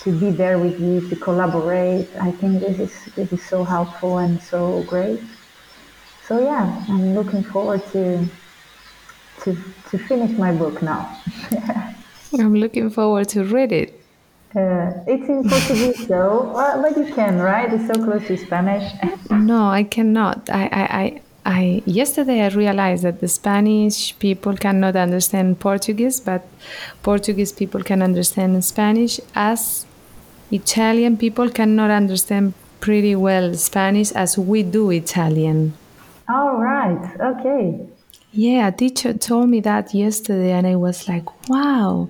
to 0.00 0.18
be 0.18 0.30
there 0.30 0.58
with 0.58 0.80
you, 0.80 1.08
to 1.08 1.14
collaborate. 1.14 2.08
I 2.20 2.32
think 2.32 2.60
this 2.60 2.78
is 2.80 3.14
this 3.14 3.32
is 3.32 3.42
so 3.46 3.62
helpful 3.64 4.18
and 4.18 4.42
so 4.42 4.82
great. 4.82 5.20
So 6.26 6.40
yeah, 6.40 6.84
I'm 6.88 7.14
looking 7.14 7.44
forward 7.44 7.82
to 7.92 8.26
to 9.42 9.56
to 9.90 9.98
finish 9.98 10.36
my 10.36 10.52
book 10.52 10.82
now. 10.82 11.16
I'm 12.38 12.54
looking 12.54 12.90
forward 12.90 13.28
to 13.28 13.44
read 13.44 13.72
it. 13.72 14.01
Uh, 14.54 14.92
it's 15.06 15.28
in 15.28 15.48
Portuguese 15.48 16.06
though, 16.12 16.52
well, 16.54 16.82
but 16.82 16.96
you 16.96 17.14
can, 17.14 17.38
right? 17.38 17.72
It's 17.72 17.86
so 17.86 17.94
close 18.04 18.26
to 18.26 18.36
Spanish. 18.36 18.92
no, 19.30 19.68
I 19.68 19.82
cannot. 19.82 20.50
I, 20.50 20.64
I, 20.64 20.82
I, 21.00 21.22
I, 21.44 21.82
yesterday 21.86 22.42
I 22.42 22.48
realized 22.48 23.02
that 23.04 23.20
the 23.20 23.28
Spanish 23.28 24.18
people 24.18 24.56
cannot 24.56 24.94
understand 24.94 25.58
Portuguese, 25.58 26.20
but 26.20 26.46
Portuguese 27.02 27.52
people 27.52 27.82
can 27.82 28.02
understand 28.02 28.62
Spanish 28.64 29.18
as 29.34 29.86
Italian 30.50 31.16
people 31.16 31.48
cannot 31.48 31.90
understand 31.90 32.52
pretty 32.80 33.16
well 33.16 33.54
Spanish 33.54 34.12
as 34.12 34.36
we 34.36 34.62
do 34.62 34.90
Italian. 34.90 35.72
All 36.28 36.56
right. 36.56 37.20
Okay. 37.20 37.80
Yeah, 38.32 38.68
a 38.68 38.72
teacher 38.72 39.12
told 39.12 39.50
me 39.50 39.60
that 39.60 39.92
yesterday, 39.92 40.52
and 40.52 40.66
I 40.66 40.76
was 40.76 41.06
like, 41.06 41.48
wow, 41.50 42.08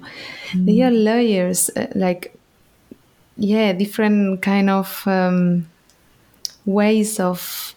mm. 0.53 0.67
they 0.67 0.81
are 0.83 0.91
lawyers, 0.91 1.69
uh, 1.75 1.89
like, 1.97 2.37
yeah, 3.37 3.73
different 3.73 4.41
kind 4.41 4.71
of 4.71 5.03
um, 5.07 5.69
ways 6.65 7.19
of 7.19 7.75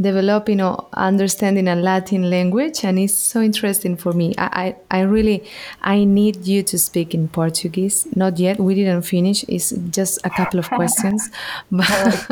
developing 0.00 0.60
or 0.60 0.86
understanding 0.92 1.68
a 1.68 1.76
Latin 1.76 2.28
language, 2.28 2.84
and 2.84 2.98
it's 2.98 3.14
so 3.14 3.40
interesting 3.40 3.96
for 3.96 4.12
me. 4.12 4.34
I, 4.36 4.74
I, 4.90 4.98
I 4.98 5.00
really, 5.02 5.44
I 5.82 6.04
need 6.04 6.46
you 6.46 6.62
to 6.64 6.78
speak 6.78 7.14
in 7.14 7.28
Portuguese. 7.28 8.06
Not 8.16 8.38
yet, 8.38 8.58
we 8.58 8.74
didn't 8.74 9.02
finish. 9.02 9.44
It's 9.48 9.70
just 9.70 10.24
a 10.24 10.30
couple 10.30 10.58
of 10.58 10.68
questions, 10.68 11.30
but 11.70 12.26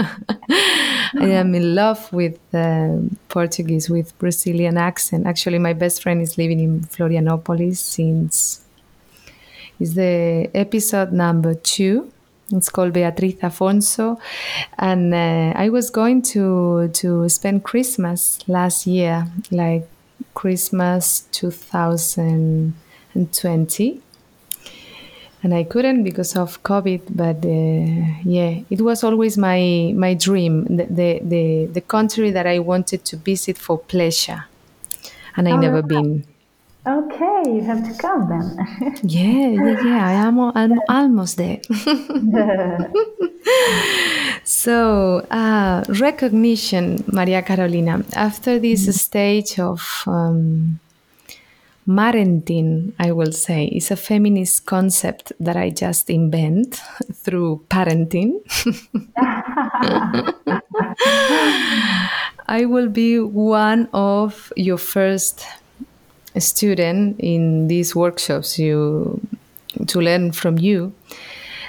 I 0.48 1.29
am 1.29 1.55
in 1.55 1.75
love 1.75 2.12
with 2.12 2.38
uh, 2.55 2.98
Portuguese 3.29 3.88
with 3.88 4.16
Brazilian 4.18 4.77
accent. 4.77 5.27
Actually, 5.27 5.59
my 5.59 5.72
best 5.72 6.03
friend 6.03 6.20
is 6.20 6.37
living 6.37 6.61
in 6.61 6.81
Florianopolis 6.81 7.77
since 7.77 8.62
is 9.83 9.94
the 9.94 10.48
episode 10.55 11.12
number 11.12 11.55
two. 11.55 12.12
It's 12.53 12.69
called 12.69 12.93
Beatriz 12.93 13.37
Afonso, 13.37 14.19
and 14.79 15.15
uh, 15.15 15.55
I 15.57 15.71
was 15.71 15.88
going 15.91 16.21
to 16.35 16.88
to 16.88 17.29
spend 17.29 17.65
Christmas 17.65 18.38
last 18.47 18.87
year, 18.87 19.27
like 19.51 19.88
Christmas 20.35 21.27
2020 21.33 24.03
and 25.43 25.55
I 25.55 25.65
couldn't 25.65 26.05
because 26.05 26.37
of 26.37 26.62
COVID. 26.62 27.03
But 27.11 27.45
uh, 27.45 28.21
yeah, 28.25 28.61
it 28.71 28.81
was 28.81 29.03
always 29.05 29.37
my 29.37 29.93
my 29.97 30.15
dream, 30.15 30.65
the, 30.77 30.87
the, 30.87 31.21
the 31.23 31.67
the 31.67 31.81
country 31.81 32.31
that 32.31 32.47
I 32.47 32.61
wanted 32.61 33.05
to 33.07 33.17
visit 33.17 33.59
for 33.59 33.79
pleasure, 33.79 34.45
and 35.37 35.49
I 35.49 35.57
never 35.57 35.83
been. 35.83 36.25
Okay, 36.87 37.32
you 37.46 37.62
have 37.62 37.87
to 37.87 37.94
come 37.98 38.28
then. 38.28 38.57
yeah, 39.05 39.48
yeah, 39.48 39.85
yeah. 39.85 40.07
I 40.07 40.12
am. 40.12 40.40
I'm 40.40 40.81
almost 40.88 41.37
there. 41.37 41.61
so, 44.44 45.18
uh, 45.31 45.85
recognition, 45.88 47.05
Maria 47.07 47.42
Carolina. 47.42 48.05
After 48.14 48.59
this 48.59 48.83
mm-hmm. 48.83 48.92
stage 48.92 49.59
of 49.59 50.02
um, 50.07 50.81
Marenting, 51.88 52.92
I 52.98 53.12
will 53.12 53.33
say, 53.33 53.66
is 53.66 53.90
a 53.90 53.96
feminist 53.96 54.66
concept 54.66 55.33
that 55.40 55.57
I 55.57 55.70
just 55.70 56.11
invent 56.11 56.76
through 57.12 57.64
parenting. 57.68 58.40
I 62.48 62.66
will 62.66 62.88
be 62.88 63.18
one 63.18 63.88
of 63.92 64.52
your 64.57 64.78
first 64.78 65.44
student 66.40 67.21
in 67.21 67.68
these 67.68 67.95
workshops 67.95 68.59
you 68.59 69.21
to 69.87 70.01
learn 70.01 70.33
from 70.33 70.59
you. 70.59 70.92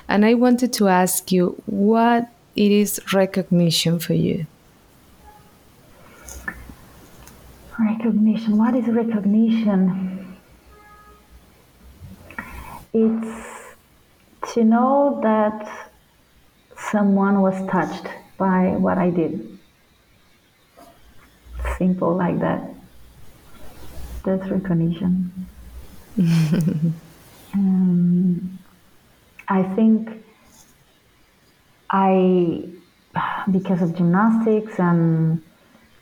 And 0.07 0.25
I 0.25 0.33
wanted 0.33 0.73
to 0.73 0.87
ask 0.87 1.31
you 1.31 1.61
what 1.65 2.29
it 2.55 2.71
is 2.71 3.01
recognition 3.13 3.99
for 3.99 4.13
you. 4.13 4.45
Recognition. 7.79 8.57
What 8.57 8.75
is 8.75 8.87
recognition? 8.87 10.37
It's 12.93 14.53
to 14.53 14.63
know 14.63 15.19
that 15.23 15.89
someone 16.77 17.41
was 17.41 17.55
touched 17.71 18.07
by 18.37 18.75
what 18.77 18.97
I 18.97 19.09
did. 19.09 19.57
Simple 21.77 22.15
like 22.15 22.39
that. 22.39 22.72
That's 24.23 24.47
recognition. 24.47 25.47
um, 27.53 28.59
I 29.49 29.63
think 29.63 30.23
I, 31.89 32.69
because 33.51 33.81
of 33.81 33.95
gymnastics 33.97 34.79
and 34.79 35.43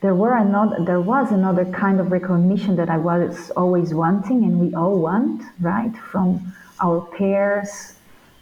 there 0.02 0.14
were 0.14 0.36
another 0.36 0.84
there 0.84 1.00
was 1.00 1.30
another 1.30 1.64
kind 1.64 2.00
of 2.00 2.10
recognition 2.10 2.74
that 2.76 2.90
I 2.90 2.98
was 2.98 3.50
always 3.52 3.94
wanting, 3.94 4.42
and 4.42 4.58
we 4.58 4.74
all 4.74 4.98
want, 4.98 5.42
right, 5.60 5.96
from 5.96 6.52
our 6.80 7.02
peers. 7.16 7.94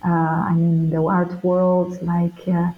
Uh, 0.02 0.08
I 0.08 0.54
mean, 0.54 0.88
the 0.88 1.02
art 1.04 1.44
world, 1.44 2.00
like 2.02 2.48
uh, 2.48 2.72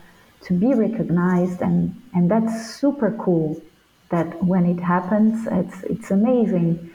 to 0.46 0.52
be 0.52 0.74
recognized, 0.74 1.62
and 1.62 1.94
and 2.12 2.28
that's 2.28 2.74
super 2.74 3.12
cool. 3.12 3.62
That 4.10 4.42
when 4.42 4.66
it 4.66 4.80
happens, 4.80 5.46
it's 5.46 5.84
it's 5.84 6.10
amazing 6.10 6.91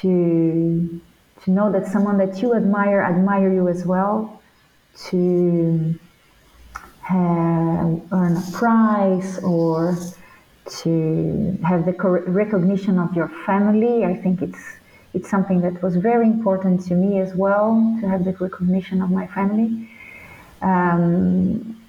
to 0.00 1.00
to 1.42 1.50
know 1.50 1.70
that 1.70 1.86
someone 1.86 2.16
that 2.18 2.40
you 2.40 2.54
admire 2.54 3.02
admire 3.02 3.52
you 3.52 3.68
as 3.68 3.84
well. 3.84 4.40
To 5.08 5.98
have, 7.02 8.00
earn 8.12 8.36
a 8.36 8.44
prize 8.52 9.38
or 9.40 9.96
to 10.66 11.58
have 11.66 11.84
the 11.84 11.92
recognition 12.26 12.98
of 12.98 13.14
your 13.14 13.28
family. 13.44 14.04
I 14.04 14.14
think 14.14 14.40
it's 14.40 14.62
it's 15.12 15.28
something 15.28 15.60
that 15.60 15.82
was 15.82 15.96
very 15.96 16.26
important 16.26 16.86
to 16.86 16.94
me 16.94 17.20
as 17.20 17.34
well 17.34 17.96
to 18.00 18.08
have 18.08 18.24
the 18.24 18.32
recognition 18.32 19.02
of 19.02 19.10
my 19.10 19.26
family. 19.26 19.88
Um, 20.62 21.80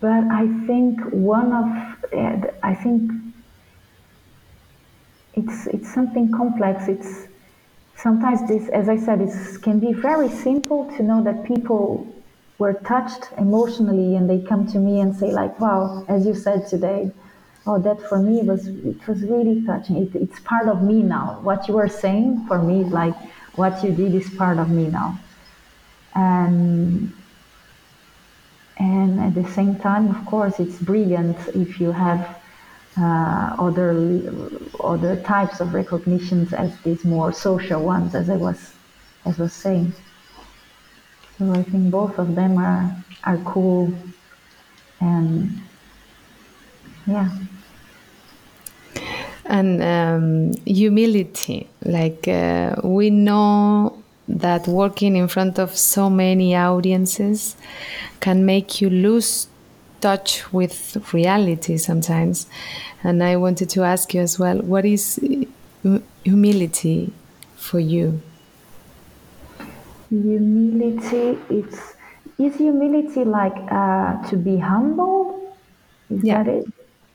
but 0.00 0.24
I 0.30 0.46
think 0.66 1.00
one 1.10 1.52
of 1.52 1.66
I 2.62 2.74
think 2.74 3.12
it's 5.40 5.66
it's 5.66 5.92
something 5.92 6.30
complex. 6.32 6.88
It's 6.88 7.26
sometimes 7.96 8.46
this, 8.48 8.68
as 8.68 8.88
I 8.88 8.96
said, 8.96 9.20
it 9.20 9.32
can 9.62 9.78
be 9.80 9.92
very 9.92 10.28
simple 10.28 10.90
to 10.96 11.02
know 11.02 11.22
that 11.24 11.44
people 11.44 12.06
were 12.58 12.74
touched 12.74 13.30
emotionally 13.38 14.16
and 14.16 14.28
they 14.28 14.40
come 14.40 14.66
to 14.66 14.78
me 14.78 15.00
and 15.00 15.16
say 15.16 15.32
like 15.32 15.58
wow 15.58 16.04
as 16.08 16.26
you 16.26 16.34
said 16.34 16.68
today 16.68 17.10
oh 17.66 17.78
that 17.78 17.98
for 18.08 18.18
me 18.18 18.42
was 18.42 18.68
it 18.68 19.06
was 19.06 19.22
really 19.22 19.64
touching. 19.64 19.96
It, 19.96 20.14
it's 20.14 20.40
part 20.40 20.68
of 20.68 20.82
me 20.82 21.02
now. 21.02 21.40
What 21.42 21.68
you 21.68 21.74
were 21.74 21.88
saying 21.88 22.46
for 22.46 22.60
me 22.62 22.84
like 22.84 23.14
what 23.54 23.82
you 23.84 23.92
did 23.92 24.14
is 24.14 24.28
part 24.30 24.58
of 24.58 24.70
me 24.70 24.86
now. 24.88 25.18
And 26.14 27.12
and 28.78 29.20
at 29.20 29.34
the 29.34 29.48
same 29.52 29.76
time 29.76 30.08
of 30.08 30.24
course 30.26 30.58
it's 30.58 30.78
brilliant 30.78 31.36
if 31.54 31.80
you 31.80 31.92
have 31.92 32.39
uh, 32.98 33.56
other 33.58 33.90
other 34.80 35.16
types 35.22 35.60
of 35.60 35.74
recognitions 35.74 36.52
as 36.52 36.72
these 36.82 37.04
more 37.04 37.32
social 37.32 37.82
ones 37.82 38.14
as 38.14 38.28
I 38.28 38.36
was 38.36 38.74
as 39.24 39.38
was 39.38 39.52
saying 39.52 39.92
so 41.38 41.52
I 41.52 41.62
think 41.62 41.90
both 41.90 42.18
of 42.18 42.34
them 42.34 42.58
are 42.58 42.94
are 43.24 43.38
cool 43.38 43.92
and 45.00 45.60
yeah. 47.06 47.30
And 49.46 49.82
um, 49.82 50.52
humility, 50.64 51.68
like 51.84 52.28
uh, 52.28 52.76
we 52.84 53.10
know 53.10 54.00
that 54.28 54.68
working 54.68 55.16
in 55.16 55.26
front 55.26 55.58
of 55.58 55.76
so 55.76 56.08
many 56.08 56.54
audiences 56.54 57.56
can 58.20 58.46
make 58.46 58.80
you 58.80 58.90
lose 58.90 59.48
touch 60.00 60.52
with 60.52 61.12
reality 61.12 61.76
sometimes. 61.76 62.46
And 63.02 63.22
I 63.22 63.36
wanted 63.36 63.70
to 63.70 63.82
ask 63.82 64.14
you 64.14 64.20
as 64.20 64.38
well 64.38 64.58
what 64.58 64.84
is 64.84 65.20
humility 66.24 67.12
for 67.56 67.80
you? 67.80 68.20
humility 70.10 71.38
it's 71.48 71.94
is 72.38 72.56
humility 72.56 73.24
like 73.24 73.56
uh, 73.70 74.20
to 74.28 74.36
be 74.36 74.56
humble 74.58 75.56
is 76.10 76.22
yeah. 76.24 76.42
that 76.42 76.48
it 76.48 76.66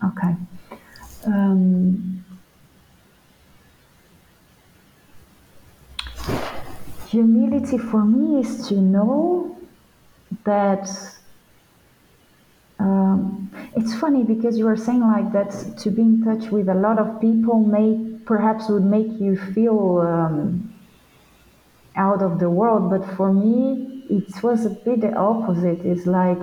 okay 0.04 0.34
um, 1.26 2.24
humility 7.10 7.78
for 7.78 8.06
me 8.06 8.40
is 8.40 8.68
to 8.68 8.76
know 8.76 9.58
that 10.46 10.88
um, 12.80 13.52
it's 13.76 13.94
funny 13.96 14.24
because 14.24 14.58
you 14.58 14.68
are 14.68 14.78
saying 14.78 15.02
like 15.02 15.32
that 15.34 15.78
to 15.80 15.90
be 15.90 16.02
in 16.02 16.24
touch 16.24 16.52
with 16.52 16.70
a 16.70 16.74
lot 16.74 17.00
of 17.00 17.22
people 17.22 17.60
may 17.60 18.18
perhaps 18.26 18.70
would 18.70 18.84
make 18.84 19.08
you 19.20 19.38
feel 19.54 20.00
um, 20.00 20.74
out 21.96 22.22
of 22.22 22.40
the 22.40 22.50
world. 22.50 22.90
But 22.90 23.16
for 23.16 23.32
me, 23.32 24.04
it 24.10 24.44
was 24.44 24.66
a 24.66 24.70
bit 24.70 25.02
the 25.02 25.14
opposite. 25.14 25.86
It's 25.86 26.06
like 26.06 26.40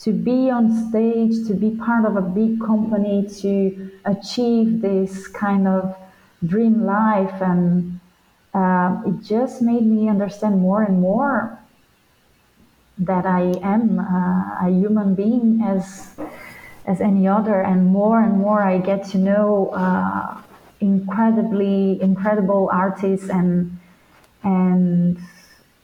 to 0.00 0.12
be 0.12 0.50
on 0.50 0.88
stage, 0.88 1.46
to 1.48 1.54
be 1.54 1.70
part 1.76 2.04
of 2.04 2.16
a 2.16 2.22
big 2.22 2.60
company, 2.60 3.26
to 3.40 3.90
achieve 4.04 4.80
this 4.80 5.26
kind 5.28 5.66
of 5.68 5.96
dream 6.46 6.84
life. 6.84 7.42
And 7.42 8.00
uh, 8.54 9.02
it 9.06 9.22
just 9.22 9.60
made 9.60 9.84
me 9.84 10.08
understand 10.08 10.60
more 10.60 10.82
and 10.82 11.00
more 11.00 11.58
that 12.98 13.26
I 13.26 13.52
am 13.62 13.98
uh, 13.98 14.66
a 14.66 14.70
human 14.70 15.14
being 15.14 15.62
as 15.62 16.14
as 16.86 17.00
any 17.00 17.28
other, 17.28 17.60
and 17.60 17.86
more 17.86 18.22
and 18.22 18.38
more 18.38 18.62
I 18.62 18.78
get 18.78 19.04
to 19.10 19.18
know 19.18 19.70
uh, 19.74 20.40
incredibly 20.80 22.00
incredible 22.00 22.70
artists 22.72 23.28
and 23.28 23.78
and 24.42 25.18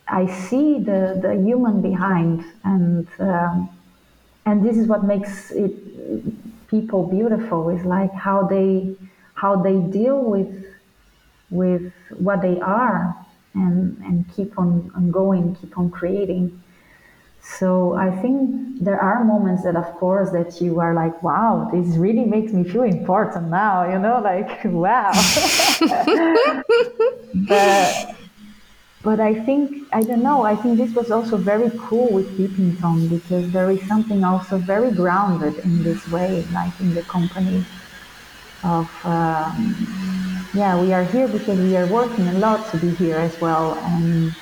I 0.07 0.27
see 0.27 0.79
the, 0.79 1.19
the 1.21 1.35
human 1.35 1.81
behind, 1.81 2.45
and 2.63 3.09
um, 3.19 3.71
and 4.45 4.65
this 4.65 4.77
is 4.77 4.87
what 4.87 5.05
makes 5.05 5.51
it 5.51 6.69
people 6.69 7.07
beautiful. 7.07 7.71
Is 7.71 7.85
like 7.85 8.13
how 8.13 8.47
they 8.47 8.97
how 9.35 9.57
they 9.57 9.79
deal 9.79 10.23
with 10.23 10.67
with 11.51 11.93
what 12.11 12.43
they 12.43 12.61
are, 12.61 13.17
and 13.55 13.97
and 14.05 14.25
keep 14.35 14.59
on, 14.59 14.91
on 14.95 15.11
going, 15.11 15.57
keep 15.57 15.77
on 15.79 15.91
creating. 15.91 16.61
So 17.45 17.95
I 17.95 18.11
think 18.23 18.83
there 18.83 18.99
are 18.99 19.23
moments 19.23 19.65
that, 19.65 19.77
of 19.77 19.85
course, 19.97 20.31
that 20.33 20.61
you 20.63 20.81
are 20.81 20.95
like, 20.95 21.23
wow, 21.23 21.69
this 21.73 21.97
really 21.97 22.25
makes 22.25 22.53
me 22.53 22.65
feel 22.65 22.83
important 22.85 23.51
now, 23.51 23.89
you 23.91 23.99
know, 23.99 24.21
like 24.23 24.65
wow. 24.65 25.13
but 27.49 28.17
but 29.03 29.21
I 29.21 29.35
think, 29.45 29.87
I 29.93 30.03
don't 30.03 30.23
know, 30.23 30.45
I 30.45 30.57
think 30.57 30.79
this 30.79 30.95
was 30.95 31.11
also 31.11 31.37
very 31.37 31.71
cool 31.89 32.11
with 32.11 32.37
Peeping 32.39 32.79
Tom 32.79 33.07
because 33.09 33.51
there 33.53 33.71
is 33.71 33.87
something 33.87 34.25
also 34.25 34.57
very 34.59 34.91
grounded 34.93 35.59
in 35.63 35.83
this 35.83 36.09
way, 36.09 36.47
like 36.53 36.73
in 36.81 36.95
the 36.95 37.03
company 37.03 37.67
of, 38.63 38.89
um, 39.05 40.49
yeah, 40.55 40.81
we 40.81 40.93
are 40.95 41.05
here 41.05 41.29
because 41.29 41.59
we 41.61 41.77
are 41.77 41.87
working 41.87 42.29
a 42.29 42.33
lot 42.39 42.71
to 42.73 42.79
be 42.79 42.93
here 42.93 43.19
as 43.19 43.39
well. 43.41 43.75
And, 43.85 44.35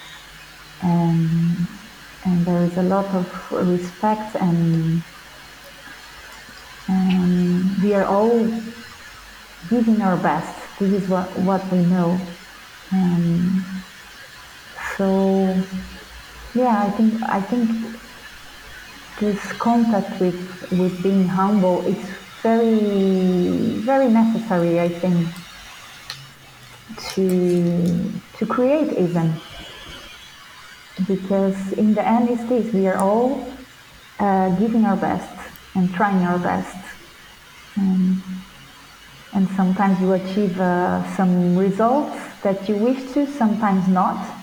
and, 0.82 1.81
and 2.24 2.44
there 2.46 2.62
is 2.62 2.76
a 2.76 2.82
lot 2.82 3.06
of 3.14 3.52
respect 3.52 4.36
and, 4.36 5.02
we 7.82 7.94
are 7.94 8.04
all 8.04 8.46
giving 9.70 10.02
our 10.02 10.16
best. 10.16 10.54
This 10.78 10.92
is 11.02 11.08
what, 11.08 11.26
what 11.38 11.62
we 11.72 11.78
know. 11.86 12.20
And, 12.90 13.62
so 14.96 15.56
yeah, 16.54 16.84
I 16.84 16.90
think 16.90 17.22
I 17.22 17.40
think 17.40 17.70
this 19.20 19.40
contact 19.52 20.20
with 20.20 20.70
with 20.72 21.02
being 21.02 21.26
humble 21.26 21.84
is 21.86 21.96
very 22.42 23.78
very 23.80 24.08
necessary. 24.08 24.80
I 24.80 24.88
think 24.88 25.28
to 27.14 28.12
to 28.38 28.46
create 28.46 28.92
even 28.98 29.34
because 31.06 31.72
in 31.72 31.94
the 31.94 32.06
end 32.06 32.28
it's 32.30 32.44
this 32.44 32.72
we 32.72 32.86
are 32.86 32.98
all 32.98 33.52
uh, 34.18 34.48
giving 34.56 34.84
our 34.84 34.96
best 34.96 35.32
and 35.74 35.92
trying 35.94 36.22
our 36.24 36.38
best. 36.38 36.76
And, 37.76 38.22
and 39.32 39.48
sometimes 39.50 40.00
you 40.00 40.12
achieve 40.12 40.60
uh, 40.60 41.02
some 41.16 41.56
results 41.56 42.16
that 42.42 42.68
you 42.68 42.76
wish 42.76 43.12
to 43.14 43.26
sometimes 43.26 43.88
not. 43.88 44.38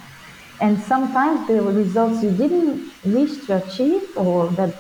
And 0.62 0.80
sometimes 0.82 1.48
the 1.48 1.62
results 1.62 2.24
you 2.24 2.32
didn't 2.32 2.92
wish 3.06 3.46
to 3.46 3.64
achieve 3.64 4.10
or 4.18 4.48
that 4.52 4.76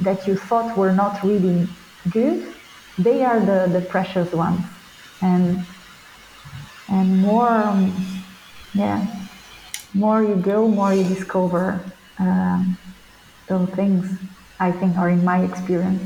that 0.00 0.26
you 0.26 0.36
thought 0.36 0.76
were 0.76 0.92
not 0.92 1.22
really 1.22 1.66
good 2.10 2.52
they 2.98 3.24
are 3.24 3.40
the, 3.40 3.72
the 3.72 3.80
precious 3.86 4.32
ones. 4.32 4.60
And 5.20 5.64
and 6.88 7.18
more 7.18 7.48
um, 7.48 8.24
yeah 8.74 9.21
more 9.94 10.22
you 10.22 10.36
go 10.36 10.68
more 10.68 10.94
you 10.94 11.04
discover 11.04 11.80
um, 12.18 12.76
those 13.48 13.68
things 13.70 14.18
i 14.60 14.70
think 14.72 14.96
are 14.96 15.10
in 15.10 15.24
my 15.24 15.42
experience 15.42 16.02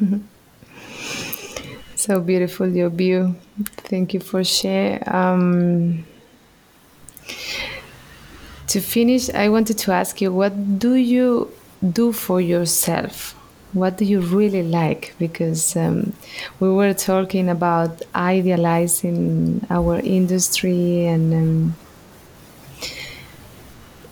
So 1.94 2.18
beautiful, 2.20 2.66
your 2.66 2.88
view. 2.88 3.36
Thank 3.76 4.14
you 4.14 4.20
for 4.20 4.42
share. 4.42 5.02
Um, 5.04 6.06
to 8.68 8.80
finish, 8.80 9.28
I 9.30 9.48
wanted 9.48 9.78
to 9.78 9.92
ask 9.92 10.20
you 10.20 10.32
what 10.32 10.78
do 10.78 10.94
you 10.94 11.50
do 11.92 12.12
for 12.12 12.40
yourself? 12.40 13.34
What 13.72 13.98
do 13.98 14.04
you 14.04 14.20
really 14.20 14.64
like? 14.64 15.14
Because 15.18 15.76
um, 15.76 16.12
we 16.58 16.68
were 16.68 16.92
talking 16.92 17.48
about 17.48 18.02
idealizing 18.14 19.64
our 19.70 20.00
industry 20.00 21.06
and 21.06 21.34
um, 21.34 21.76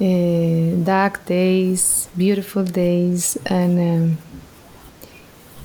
uh, 0.00 0.84
dark 0.84 1.26
days, 1.26 2.08
beautiful 2.16 2.62
days, 2.62 3.36
and 3.46 3.78
um, 3.80 4.18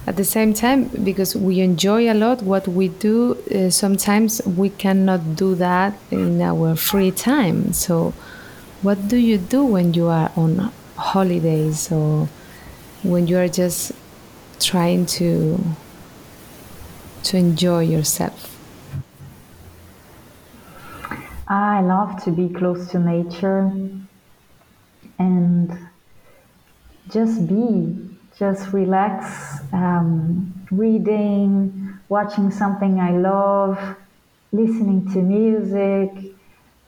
at 0.08 0.17
the 0.17 0.23
same 0.23 0.53
time, 0.53 0.89
because 1.03 1.36
we 1.36 1.60
enjoy 1.60 2.12
a 2.12 2.15
lot 2.15 2.41
what 2.41 2.67
we 2.67 2.88
do, 2.88 3.38
uh, 3.53 3.69
sometimes 3.69 4.41
we 4.45 4.69
cannot 4.69 5.36
do 5.36 5.53
that 5.56 5.97
in 6.10 6.41
our 6.41 6.75
free 6.75 7.12
time. 7.12 7.73
So, 7.73 8.13
what 8.82 9.08
do 9.08 9.17
you 9.17 9.38
do 9.38 9.63
when 9.63 9.93
you 9.93 10.08
are 10.08 10.32
on 10.36 10.71
holidays 10.97 11.91
or 11.91 12.27
when 13.04 13.28
you 13.28 13.38
are 13.38 13.48
just 13.48 13.92
trying 14.60 15.06
to 15.06 15.60
to 17.24 17.38
enjoy 17.38 17.84
yourself? 17.84 18.50
I 21.48 21.82
love 21.82 22.24
to 22.24 22.32
be 22.32 22.50
close 22.50 22.89
to 22.92 23.00
nature 23.00 23.72
and 25.20 25.78
just 27.10 27.48
be, 27.48 28.18
just 28.38 28.74
relax, 28.74 29.60
um, 29.72 30.54
reading, 30.72 32.00
watching 32.10 32.50
something 32.52 33.00
I 33.00 33.12
love, 33.12 33.96
listening 34.52 35.12
to 35.13 35.22
music, 35.22 36.34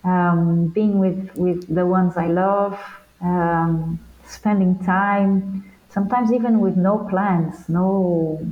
um, 0.03 0.67
being 0.69 0.99
with, 0.99 1.35
with 1.35 1.73
the 1.73 1.85
ones 1.85 2.17
I 2.17 2.27
love, 2.27 2.79
um, 3.21 3.99
spending 4.25 4.79
time, 4.83 5.69
sometimes 5.95 6.33
even 6.33 6.59
with 6.59 6.75
no 6.75 7.07
plans, 7.09 7.69
no, 7.69 8.45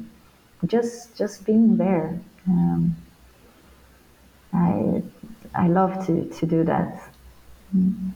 just 0.65 1.15
just 1.17 1.45
being 1.45 1.75
there. 1.77 2.17
Um, 2.47 2.95
I 4.53 5.03
I 5.53 5.67
love 5.67 5.93
to, 6.07 6.25
to 6.39 6.45
do 6.45 6.63
that. 6.63 7.03
Mm. 7.75 8.11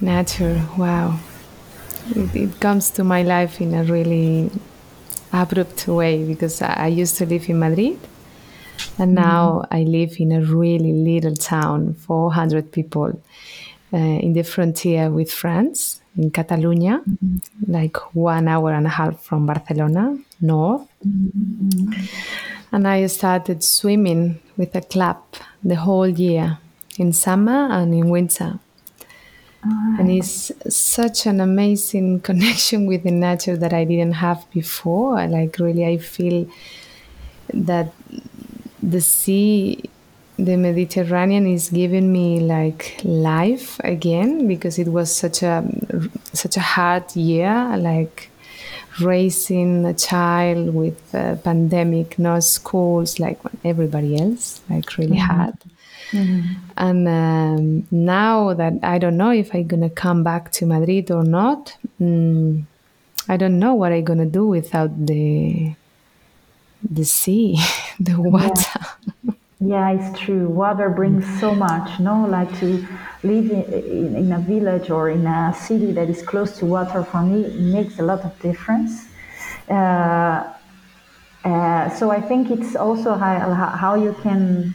Nature, 0.00 0.62
wow. 0.78 1.18
It, 2.16 2.34
it, 2.34 2.60
comes 2.60 2.90
to 2.90 3.04
my 3.04 3.22
life 3.22 3.60
in 3.60 3.74
a 3.74 3.84
really 3.84 4.50
abrupt 5.32 5.86
way 5.86 6.24
because 6.24 6.60
I, 6.60 6.88
used 6.88 7.16
to 7.18 7.26
live 7.26 7.48
in 7.48 7.58
Madrid 7.58 7.98
and 8.98 9.16
mm-hmm. 9.16 9.28
now 9.28 9.64
I 9.70 9.82
live 9.84 10.16
in 10.18 10.32
a 10.32 10.40
really 10.40 10.92
little 10.92 11.36
town, 11.36 11.94
400 11.94 12.72
people, 12.72 13.22
uh, 13.92 13.96
in 13.96 14.32
the 14.32 14.42
frontier 14.42 15.10
with 15.10 15.30
France, 15.30 16.01
in 16.16 16.30
Catalonia, 16.30 17.02
mm-hmm. 17.08 17.72
like 17.72 17.96
one 18.14 18.48
hour 18.48 18.72
and 18.72 18.86
a 18.86 18.90
half 18.90 19.22
from 19.22 19.46
Barcelona, 19.46 20.18
north. 20.40 20.88
Mm-hmm. 21.06 21.92
And 22.72 22.88
I 22.88 23.06
started 23.06 23.62
swimming 23.62 24.40
with 24.56 24.74
a 24.74 24.80
club 24.80 25.22
the 25.62 25.76
whole 25.76 26.08
year, 26.08 26.58
in 26.98 27.12
summer 27.12 27.68
and 27.70 27.94
in 27.94 28.08
winter. 28.08 28.58
Right. 29.64 30.00
And 30.00 30.10
it's 30.10 30.50
such 30.68 31.26
an 31.26 31.40
amazing 31.40 32.20
connection 32.28 32.86
with 32.86 33.04
the 33.04 33.10
nature 33.10 33.56
that 33.56 33.72
I 33.72 33.84
didn't 33.84 34.14
have 34.14 34.50
before. 34.50 35.24
Like, 35.26 35.58
really, 35.58 35.86
I 35.86 35.98
feel 35.98 36.48
that 37.52 37.92
the 38.82 39.00
sea 39.00 39.84
the 40.38 40.56
mediterranean 40.56 41.46
is 41.46 41.68
giving 41.68 42.10
me 42.12 42.40
like 42.40 43.00
life 43.04 43.78
again 43.84 44.48
because 44.48 44.78
it 44.78 44.88
was 44.88 45.14
such 45.14 45.42
a 45.42 45.64
such 46.32 46.56
a 46.56 46.60
hard 46.60 47.14
year 47.14 47.76
like 47.76 48.30
raising 49.00 49.84
a 49.84 49.94
child 49.94 50.74
with 50.74 51.14
a 51.14 51.38
pandemic 51.42 52.18
no 52.18 52.40
schools 52.40 53.18
like 53.18 53.38
everybody 53.64 54.20
else 54.20 54.60
like 54.68 54.96
really 54.98 55.16
mm-hmm. 55.16 55.36
hard 55.36 55.58
mm-hmm. 56.10 56.52
and 56.76 57.08
um, 57.08 57.86
now 57.90 58.52
that 58.54 58.74
i 58.82 58.98
don't 58.98 59.16
know 59.16 59.30
if 59.30 59.54
i'm 59.54 59.66
gonna 59.66 59.90
come 59.90 60.22
back 60.22 60.50
to 60.50 60.66
madrid 60.66 61.10
or 61.10 61.24
not 61.24 61.76
mm, 62.00 62.62
i 63.28 63.36
don't 63.36 63.58
know 63.58 63.74
what 63.74 63.92
i'm 63.92 64.04
gonna 64.04 64.26
do 64.26 64.46
without 64.46 65.06
the 65.06 65.74
the 66.88 67.04
sea, 67.04 67.58
the 68.00 68.20
water. 68.20 68.80
Yeah. 69.06 69.11
Yeah. 69.64 69.90
it's 69.90 70.18
true. 70.18 70.48
Water 70.48 70.88
brings 70.90 71.26
so 71.40 71.54
much, 71.54 72.00
no? 72.00 72.26
Like 72.26 72.50
to 72.60 72.86
live 73.22 73.50
in, 73.50 73.62
in, 73.62 74.16
in, 74.16 74.32
a 74.32 74.38
village 74.38 74.90
or 74.90 75.10
in 75.10 75.26
a 75.26 75.54
city 75.54 75.92
that 75.92 76.08
is 76.08 76.22
close 76.22 76.58
to 76.58 76.66
water 76.66 77.04
for 77.04 77.22
me 77.22 77.48
makes 77.72 77.98
a 77.98 78.02
lot 78.02 78.20
of 78.24 78.38
difference. 78.40 79.06
Uh, 79.68 80.52
uh, 81.44 81.88
so 81.90 82.10
I 82.10 82.20
think 82.20 82.50
it's 82.50 82.76
also 82.76 83.14
how, 83.14 83.54
how 83.54 83.94
you 83.94 84.14
can 84.22 84.74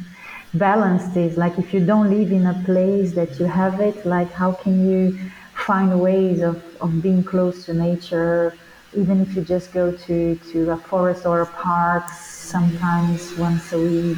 balance 0.53 1.05
this. 1.13 1.37
Like 1.37 1.57
if 1.57 1.73
you 1.73 1.85
don't 1.85 2.09
live 2.09 2.31
in 2.31 2.45
a 2.45 2.61
place 2.65 3.13
that 3.13 3.39
you 3.39 3.45
have 3.45 3.79
it, 3.79 4.05
like 4.05 4.31
how 4.31 4.53
can 4.53 4.89
you 4.89 5.17
find 5.53 5.99
ways 5.99 6.41
of, 6.41 6.63
of 6.81 7.01
being 7.01 7.23
close 7.23 7.65
to 7.65 7.73
nature? 7.73 8.53
even 8.93 9.21
if 9.21 9.35
you 9.35 9.41
just 9.43 9.71
go 9.73 9.91
to, 9.91 10.35
to 10.51 10.71
a 10.71 10.77
forest 10.77 11.25
or 11.25 11.41
a 11.41 11.45
park 11.45 12.09
sometimes 12.09 13.37
once 13.37 13.73
a 13.73 13.79
week. 13.79 14.17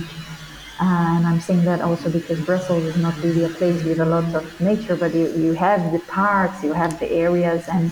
And 0.80 1.28
I'm 1.28 1.42
saying 1.42 1.66
that 1.66 1.82
also 1.82 2.10
because 2.10 2.40
Brussels 2.40 2.84
is 2.86 2.98
not 2.98 3.18
really 3.22 3.44
a 3.44 3.50
place 3.50 3.84
with 3.84 4.00
a 4.00 4.06
lot 4.06 4.34
of 4.34 4.62
nature, 4.62 4.96
but 4.96 5.14
you, 5.14 5.28
you 5.32 5.54
have 5.54 5.92
the 5.92 6.00
parks, 6.00 6.64
you 6.64 6.72
have 6.72 6.98
the 7.00 7.12
areas, 7.12 7.68
and 7.68 7.92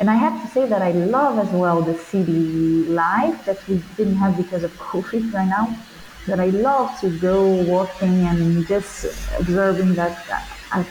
and 0.00 0.10
I 0.10 0.16
have 0.16 0.42
to 0.42 0.48
say 0.48 0.66
that 0.66 0.82
I 0.82 0.90
love 0.90 1.38
as 1.38 1.52
well 1.52 1.80
the 1.80 1.96
city 1.96 2.84
life 2.86 3.44
that 3.44 3.66
we 3.68 3.80
didn't 3.96 4.16
have 4.16 4.36
because 4.36 4.64
of 4.64 4.72
COVID 4.78 5.32
right 5.32 5.48
now. 5.48 5.76
That 6.26 6.40
I 6.40 6.46
love 6.46 6.98
to 7.00 7.10
go 7.18 7.44
walking 7.44 8.26
and 8.26 8.66
just 8.66 9.04
observing 9.38 9.94
that 9.94 10.16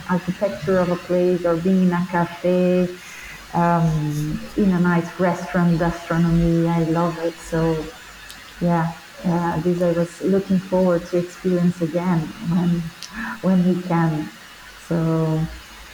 architecture 0.07 0.77
of 0.77 0.89
a 0.91 0.95
place 0.95 1.43
or 1.43 1.57
being 1.57 1.87
in 1.87 1.93
a 1.93 2.05
cafe 2.11 2.87
um, 3.53 4.39
in 4.55 4.71
a 4.71 4.79
nice 4.79 5.19
restaurant 5.19 5.79
gastronomy. 5.79 6.67
I 6.67 6.83
love 6.83 7.17
it. 7.19 7.33
So 7.33 7.83
yeah, 8.61 8.93
uh, 9.25 9.59
this 9.61 9.81
I 9.81 9.91
was 9.91 10.21
looking 10.21 10.59
forward 10.59 11.05
to 11.07 11.17
experience 11.17 11.81
again 11.81 12.19
when 12.51 12.81
when 13.41 13.59
we 13.67 13.81
can. 13.83 14.29
So 14.87 15.39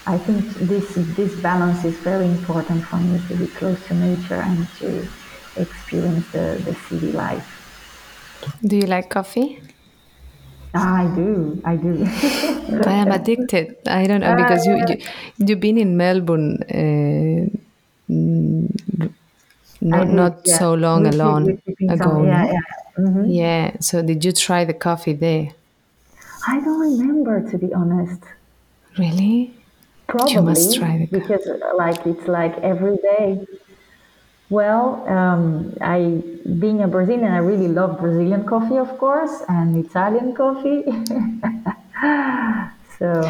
I 0.08 0.18
think 0.18 0.46
this 0.56 0.96
this 1.16 1.36
balance 1.42 1.86
is 1.86 1.98
very 1.98 2.26
important 2.26 2.84
for 2.86 2.98
me 2.98 3.22
to 3.28 3.36
be 3.36 3.48
close 3.48 3.80
to 3.88 3.94
nature 3.94 4.42
and 4.42 4.68
to 4.80 5.08
experience 5.56 6.26
the, 6.32 6.62
the 6.66 6.74
city 6.88 7.12
life. 7.12 7.48
Do 8.64 8.78
you 8.78 8.88
like 8.88 9.10
coffee? 9.10 9.62
I 10.74 11.12
do. 11.16 11.62
I 11.66 11.76
do. 11.76 12.06
I 12.86 12.94
am 12.94 13.12
addicted. 13.12 13.76
I 13.88 14.06
don't 14.06 14.22
know 14.22 14.36
because 14.36 14.66
you, 14.66 14.78
you 14.88 14.98
you've 15.38 15.60
been 15.60 15.78
in 15.78 15.98
Melbourne 15.98 16.62
uh, 16.70 17.50
not 19.82 20.06
did, 20.06 20.14
not 20.16 20.42
yeah. 20.46 20.58
so 20.58 20.74
long 20.74 21.08
alone 21.08 21.62
ago. 21.90 22.24
Yeah, 22.24 22.52
yeah. 22.52 22.79
Mm-hmm. 23.00 23.32
yeah. 23.32 23.78
So 23.80 24.02
did 24.02 24.26
you 24.26 24.32
try 24.34 24.66
the 24.66 24.74
coffee 24.74 25.14
there? 25.14 25.52
I 26.48 26.60
don't 26.60 26.80
remember 26.80 27.50
to 27.52 27.58
be 27.58 27.74
honest. 27.74 28.22
Really? 28.98 29.54
Probably. 30.08 30.34
You 30.34 30.42
must 30.42 30.76
try 30.76 30.98
the 30.98 31.08
coffee. 31.08 31.20
because 31.20 31.48
like 31.78 32.06
it's 32.06 32.28
like 32.28 32.58
every 32.60 32.98
day. 32.98 33.46
Well, 34.50 35.08
um, 35.08 35.78
I 35.80 36.24
being 36.64 36.82
a 36.82 36.88
Brazilian, 36.88 37.32
I 37.32 37.38
really 37.38 37.68
love 37.68 38.00
Brazilian 38.00 38.44
coffee, 38.46 38.78
of 38.78 38.98
course, 38.98 39.44
and 39.48 39.86
Italian 39.86 40.34
coffee. 40.36 40.84
so 43.00 43.22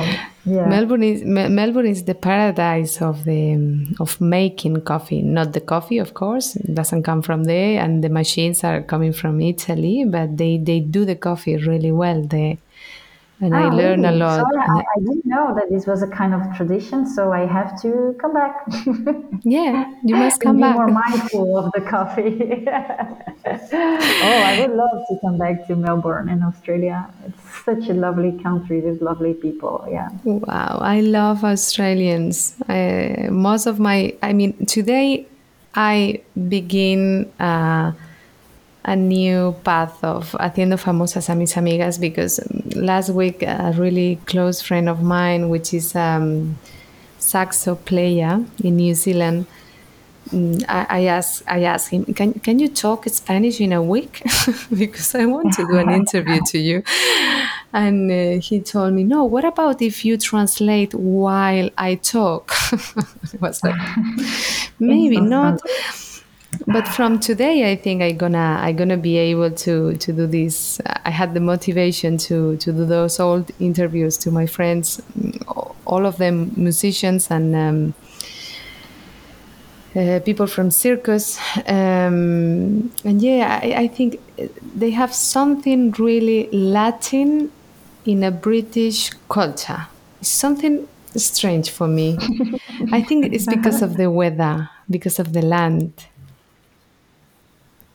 yeah. 0.45 0.67
Melbourne 0.67 1.03
is 1.03 1.23
Melbourne 1.23 1.85
is 1.85 2.03
the 2.03 2.15
paradise 2.15 3.01
of 3.01 3.23
the 3.23 3.95
of 3.99 4.19
making 4.19 4.81
coffee. 4.81 5.21
Not 5.21 5.53
the 5.53 5.61
coffee, 5.61 5.99
of 5.99 6.15
course, 6.15 6.55
it 6.55 6.73
doesn't 6.73 7.03
come 7.03 7.21
from 7.21 7.43
there, 7.43 7.79
and 7.79 8.03
the 8.03 8.09
machines 8.09 8.63
are 8.63 8.81
coming 8.81 9.13
from 9.13 9.39
Italy. 9.39 10.05
But 10.05 10.37
they 10.37 10.57
they 10.57 10.79
do 10.79 11.05
the 11.05 11.15
coffee 11.15 11.55
really 11.57 11.91
well 11.91 12.23
there 12.23 12.57
and 13.41 13.55
I 13.55 13.63
ah, 13.63 13.69
learn 13.69 14.01
really? 14.01 14.15
a 14.15 14.17
lot. 14.17 14.39
So 14.39 14.59
I, 14.59 14.79
I, 14.79 14.99
didn't 14.99 15.25
know 15.25 15.55
that 15.55 15.69
this 15.69 15.85
was 15.87 16.01
a 16.03 16.07
kind 16.07 16.33
of 16.33 16.41
tradition, 16.57 17.05
so 17.07 17.31
I 17.31 17.45
have 17.45 17.81
to 17.81 18.15
come 18.19 18.33
back. 18.33 18.65
yeah, 19.43 19.93
you 20.03 20.15
must 20.15 20.41
come 20.45 20.57
be 20.57 20.61
back. 20.63 20.75
more 20.75 20.87
mindful 21.03 21.57
of 21.57 21.71
the 21.73 21.81
coffee. 21.81 22.65
oh, 22.67 24.43
I 24.49 24.59
would 24.59 24.75
love 24.75 25.05
to 25.09 25.17
come 25.21 25.37
back 25.37 25.67
to 25.67 25.75
Melbourne 25.75 26.27
in 26.27 26.43
Australia. 26.43 27.09
It's 27.25 27.63
such 27.63 27.89
a 27.89 27.93
lovely 27.93 28.31
country 28.43 28.81
with 28.81 29.01
lovely 29.01 29.33
people. 29.33 29.87
Yeah. 29.89 30.09
Wow, 30.23 30.79
I 30.81 30.99
love 30.99 31.43
Australians. 31.43 32.55
I, 32.67 33.27
most 33.31 33.67
of 33.67 33.79
my, 33.79 34.13
I 34.21 34.33
mean, 34.33 34.65
today 34.65 35.27
I 35.75 36.21
begin. 36.47 37.31
Uh, 37.39 37.93
a 38.85 38.95
new 38.95 39.55
path 39.63 40.03
of 40.03 40.31
haciendo 40.39 40.77
famosas 40.77 41.29
a 41.29 41.35
mis 41.35 41.53
amigas 41.55 41.99
because 41.99 42.39
last 42.75 43.09
week 43.09 43.43
a 43.43 43.73
really 43.77 44.17
close 44.25 44.61
friend 44.61 44.87
of 44.87 45.01
mine, 45.01 45.49
which 45.49 45.73
is 45.73 45.95
um, 45.95 46.57
saxo 47.17 47.75
player 47.75 48.43
in 48.63 48.77
New 48.77 48.95
Zealand, 48.95 49.45
mm, 50.31 50.63
I, 50.69 51.05
asked 51.05 51.43
I 51.47 51.59
him, 51.89 52.05
can 52.05 52.33
can 52.33 52.59
you 52.59 52.69
talk 52.69 53.05
Spanish 53.09 53.59
in 53.59 53.73
a 53.73 53.83
week? 53.83 54.21
because 54.77 55.13
I 55.13 55.25
want 55.25 55.53
to 55.55 55.67
do 55.67 55.77
an 55.77 55.89
interview 55.89 56.39
to 56.47 56.57
you. 56.57 56.83
And 57.71 58.09
uh, 58.09 58.41
he 58.41 58.61
told 58.61 58.93
me, 58.93 59.03
no. 59.03 59.25
What 59.25 59.45
about 59.45 59.81
if 59.81 60.03
you 60.05 60.17
translate 60.17 60.93
while 60.93 61.69
I 61.77 61.95
talk? 61.95 62.51
Was 63.41 63.63
like, 63.63 63.75
maybe 64.79 65.19
not 65.19 65.61
but 66.67 66.87
from 66.87 67.19
today 67.19 67.71
i 67.71 67.75
think 67.75 68.01
i'm 68.01 68.17
gonna 68.17 68.57
i'm 68.61 68.75
gonna 68.75 68.97
be 68.97 69.17
able 69.17 69.51
to 69.51 69.95
to 69.97 70.11
do 70.11 70.25
this. 70.25 70.79
I 71.05 71.11
had 71.11 71.33
the 71.33 71.39
motivation 71.39 72.17
to 72.19 72.57
to 72.57 72.71
do 72.71 72.85
those 72.85 73.19
old 73.19 73.51
interviews 73.59 74.17
to 74.19 74.31
my 74.31 74.45
friends 74.45 75.01
all 75.85 76.05
of 76.05 76.17
them 76.17 76.51
musicians 76.55 77.31
and 77.31 77.55
um, 77.55 77.93
uh, 79.95 80.19
people 80.23 80.45
from 80.45 80.69
circus. 80.69 81.39
Um, 81.67 82.91
and 83.03 83.21
yeah 83.21 83.59
I, 83.63 83.73
I, 83.83 83.87
think 83.87 84.19
they 84.75 84.91
have 84.91 85.13
something 85.13 85.91
really 85.93 86.47
latin 86.51 87.51
in 88.05 88.23
a 88.23 88.31
british 88.31 89.09
culture. 89.29 89.87
It's 90.19 90.29
something 90.29 90.87
strange 91.15 91.71
for 91.71 91.87
me. 91.87 92.17
I 92.91 93.01
think 93.01 93.33
it's 93.33 93.47
because 93.47 93.81
of 93.81 93.97
the 93.97 94.11
weather 94.11 94.69
because 94.89 95.19
of 95.19 95.33
the 95.33 95.41
land 95.41 96.05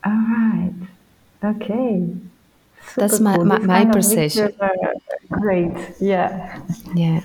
all 0.05 0.11
right. 0.11 0.73
Okay. 1.43 2.07
Super 2.87 3.01
That's 3.01 3.19
my, 3.19 3.35
cool. 3.35 3.45
my, 3.45 3.57
my 3.59 3.85
perception. 3.85 4.53
Great. 5.29 5.71
Yeah. 5.99 6.61
Yeah. 6.93 7.21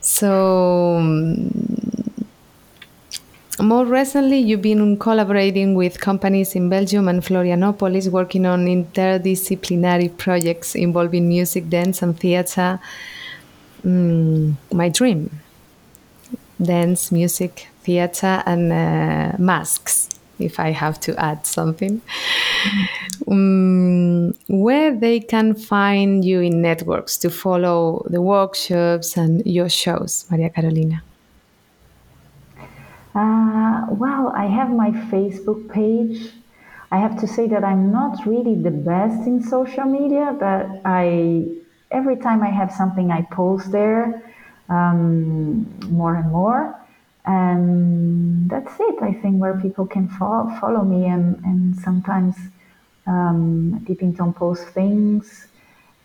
So, 0.00 0.96
um, 0.96 1.50
more 3.60 3.84
recently, 3.84 4.38
you've 4.38 4.62
been 4.62 4.98
collaborating 4.98 5.74
with 5.74 6.00
companies 6.00 6.54
in 6.54 6.70
Belgium 6.70 7.08
and 7.08 7.22
Florianopolis, 7.22 8.08
working 8.08 8.46
on 8.46 8.66
interdisciplinary 8.66 10.16
projects 10.16 10.74
involving 10.74 11.28
music, 11.28 11.68
dance, 11.68 12.02
and 12.02 12.18
theater. 12.18 12.80
Mm, 13.84 14.54
my 14.72 14.88
dream 14.88 15.30
dance, 16.62 17.10
music, 17.10 17.68
theater, 17.82 18.42
and 18.44 18.72
uh, 18.72 19.36
masks 19.38 20.09
if 20.40 20.58
I 20.58 20.70
have 20.70 20.98
to 21.00 21.18
add 21.18 21.46
something, 21.46 22.00
um, 23.28 24.32
where 24.48 24.94
they 24.96 25.20
can 25.20 25.54
find 25.54 26.24
you 26.24 26.40
in 26.40 26.62
networks 26.62 27.16
to 27.18 27.30
follow 27.30 28.06
the 28.08 28.20
workshops 28.20 29.16
and 29.16 29.44
your 29.46 29.68
shows, 29.68 30.26
Maria 30.30 30.50
Carolina. 30.50 31.02
Uh, 33.14 33.86
well, 33.90 34.32
I 34.36 34.46
have 34.46 34.70
my 34.70 34.90
Facebook 35.10 35.68
page. 35.70 36.32
I 36.92 36.98
have 36.98 37.18
to 37.20 37.26
say 37.26 37.46
that 37.48 37.64
I'm 37.64 37.90
not 37.92 38.26
really 38.26 38.54
the 38.54 38.70
best 38.70 39.26
in 39.26 39.42
social 39.42 39.84
media, 39.84 40.36
but 40.38 40.80
I 40.84 41.44
every 41.90 42.16
time 42.16 42.42
I 42.42 42.50
have 42.50 42.70
something 42.70 43.10
I 43.10 43.22
post 43.22 43.72
there 43.72 44.22
um, 44.68 45.66
more 45.90 46.14
and 46.16 46.30
more 46.30 46.79
and 47.30 48.50
that's 48.52 48.74
it 48.88 48.96
i 49.10 49.12
think 49.20 49.34
where 49.42 49.56
people 49.66 49.86
can 49.86 50.06
follow, 50.18 50.44
follow 50.60 50.82
me 50.94 51.06
and, 51.06 51.26
and 51.44 51.76
sometimes 51.86 52.36
um, 53.06 53.82
Peeping 53.86 54.14
Tom 54.14 54.32
post 54.32 54.64
things 54.68 55.46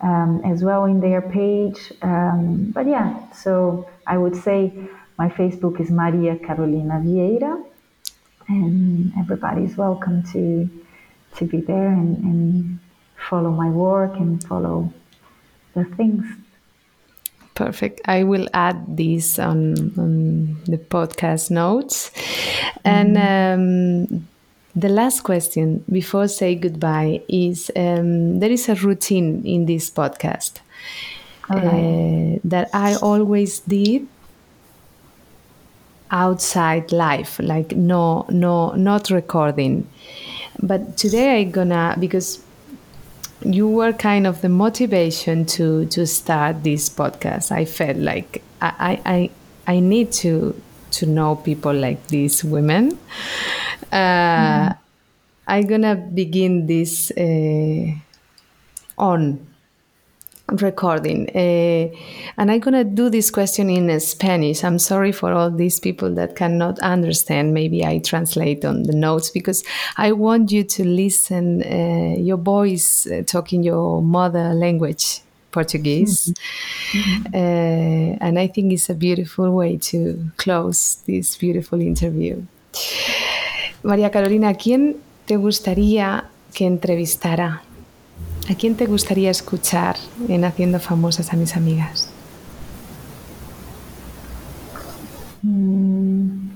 um, 0.00 0.40
as 0.44 0.64
well 0.64 0.84
in 0.84 0.98
their 1.00 1.22
page. 1.22 1.80
Um, 2.02 2.70
but 2.76 2.86
yeah 2.86 3.08
so 3.32 3.88
i 4.06 4.16
would 4.22 4.36
say 4.46 4.58
my 5.18 5.28
facebook 5.28 5.80
is 5.80 5.90
maria 5.90 6.36
carolina 6.36 6.96
vieira. 7.04 7.54
And 8.48 9.12
everybody 9.18 9.62
is 9.64 9.76
welcome 9.76 10.22
to 10.32 10.68
to 11.36 11.44
be 11.44 11.60
there 11.60 11.88
and, 11.88 12.16
and 12.28 12.78
follow 13.28 13.50
my 13.50 13.68
work 13.68 14.14
and 14.16 14.42
follow 14.50 14.92
the 15.74 15.84
things 15.96 16.24
Perfect. 17.56 18.02
I 18.04 18.22
will 18.22 18.46
add 18.52 18.96
this 18.96 19.38
on, 19.38 19.92
on 19.98 20.62
the 20.66 20.76
podcast 20.76 21.50
notes. 21.50 22.12
And 22.84 23.16
mm-hmm. 23.16 24.12
um, 24.12 24.28
the 24.76 24.90
last 24.90 25.22
question 25.22 25.82
before 25.90 26.28
say 26.28 26.54
goodbye 26.54 27.22
is 27.30 27.70
um, 27.74 28.40
there 28.40 28.50
is 28.50 28.68
a 28.68 28.74
routine 28.74 29.42
in 29.46 29.64
this 29.64 29.90
podcast 29.90 30.58
uh, 31.48 32.38
that 32.44 32.68
I 32.74 32.96
always 32.96 33.60
did 33.60 34.06
outside 36.10 36.92
life, 36.92 37.38
like 37.42 37.74
no, 37.74 38.26
no, 38.28 38.72
not 38.72 39.08
recording. 39.08 39.88
But 40.62 40.98
today 40.98 41.40
I'm 41.40 41.52
gonna 41.52 41.96
because 41.98 42.45
you 43.42 43.68
were 43.68 43.92
kind 43.92 44.26
of 44.26 44.40
the 44.40 44.48
motivation 44.48 45.44
to 45.46 45.86
to 45.86 46.06
start 46.06 46.62
this 46.62 46.88
podcast. 46.88 47.52
I 47.52 47.64
felt 47.64 47.98
like 47.98 48.42
I 48.60 49.00
I 49.04 49.30
I 49.66 49.80
need 49.80 50.12
to 50.24 50.60
to 50.92 51.06
know 51.06 51.36
people 51.36 51.72
like 51.72 52.06
these 52.08 52.44
women. 52.44 52.98
Uh, 53.92 54.70
mm. 54.70 54.78
I'm 55.46 55.66
gonna 55.66 55.94
begin 55.94 56.66
this 56.66 57.10
uh, 57.12 57.92
on 58.98 59.46
recording. 60.48 61.28
Uh, 61.34 61.94
and 62.38 62.50
I'm 62.50 62.60
going 62.60 62.74
to 62.74 62.84
do 62.84 63.10
this 63.10 63.30
question 63.30 63.68
in 63.68 63.98
Spanish. 64.00 64.62
I'm 64.64 64.78
sorry 64.78 65.12
for 65.12 65.32
all 65.32 65.50
these 65.50 65.80
people 65.80 66.14
that 66.14 66.36
cannot 66.36 66.78
understand. 66.80 67.52
Maybe 67.52 67.84
I 67.84 67.98
translate 67.98 68.64
on 68.64 68.84
the 68.84 68.94
notes 68.94 69.30
because 69.30 69.64
I 69.96 70.12
want 70.12 70.52
you 70.52 70.64
to 70.64 70.84
listen 70.84 71.62
uh, 71.62 72.18
your 72.18 72.38
voice 72.38 73.06
uh, 73.06 73.22
talking 73.26 73.62
your 73.62 74.02
mother 74.02 74.54
language. 74.54 75.20
Portuguese. 75.52 76.34
Mm-hmm. 76.92 77.34
Uh, 77.34 78.18
and 78.20 78.38
I 78.38 78.46
think 78.46 78.74
it's 78.74 78.90
a 78.90 78.94
beautiful 78.94 79.50
way 79.52 79.78
to 79.90 80.30
close 80.36 80.98
this 81.06 81.34
beautiful 81.38 81.80
interview. 81.80 82.42
María 83.82 84.10
Carolina, 84.10 84.52
¿quién 84.52 84.96
te 85.24 85.36
gustaría 85.36 86.28
que 86.52 86.66
entrevistara 86.66 87.62
¿A 88.48 88.54
quién 88.54 88.76
te 88.76 88.86
gustaría 88.86 89.30
escuchar 89.30 89.96
en 90.28 90.44
Haciendo 90.44 90.78
Famosas 90.78 91.32
a 91.32 91.36
mis 91.36 91.56
amigas? 91.56 92.08
Hum, 95.42 96.50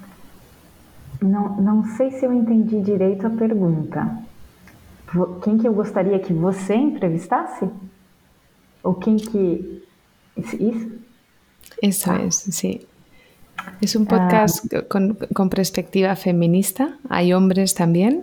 não, 1.20 1.60
não 1.60 1.84
sei 1.96 2.12
se 2.12 2.24
eu 2.24 2.32
entendi 2.32 2.80
direito 2.80 3.26
a 3.26 3.30
pergunta. 3.30 4.22
Quem 5.42 5.58
que 5.58 5.66
eu 5.66 5.74
gostaria 5.74 6.20
que 6.20 6.32
você 6.32 6.74
entrevistasse? 6.74 7.68
Ou 8.84 8.94
quem 8.94 9.16
que... 9.16 9.82
Isso? 10.36 10.92
Eso 11.82 12.12
ah. 12.12 12.22
es, 12.22 12.36
sí. 12.36 12.86
Es 13.80 13.96
un 13.96 14.06
podcast 14.06 14.72
ah. 14.72 14.82
con, 14.88 15.18
con 15.34 15.50
perspectiva 15.50 16.14
feminista. 16.14 16.98
Hay 17.08 17.32
hombres 17.32 17.74
también. 17.74 18.22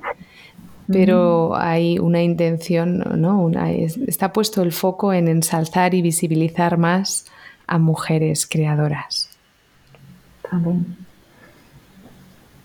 Pero 0.88 1.56
hay 1.56 2.00
una 2.00 2.22
intención, 2.22 3.04
¿no? 3.18 3.42
Una, 3.42 3.72
está 3.72 4.32
puesto 4.32 4.62
el 4.62 4.72
foco 4.72 5.12
en 5.12 5.28
ensalzar 5.28 5.94
y 5.94 6.02
visibilizar 6.02 6.78
más 6.78 7.26
a 7.68 7.78
mujeres 7.78 8.48
creadoras. 8.48 9.30
Tá 10.50 10.58
bem. 10.58 10.86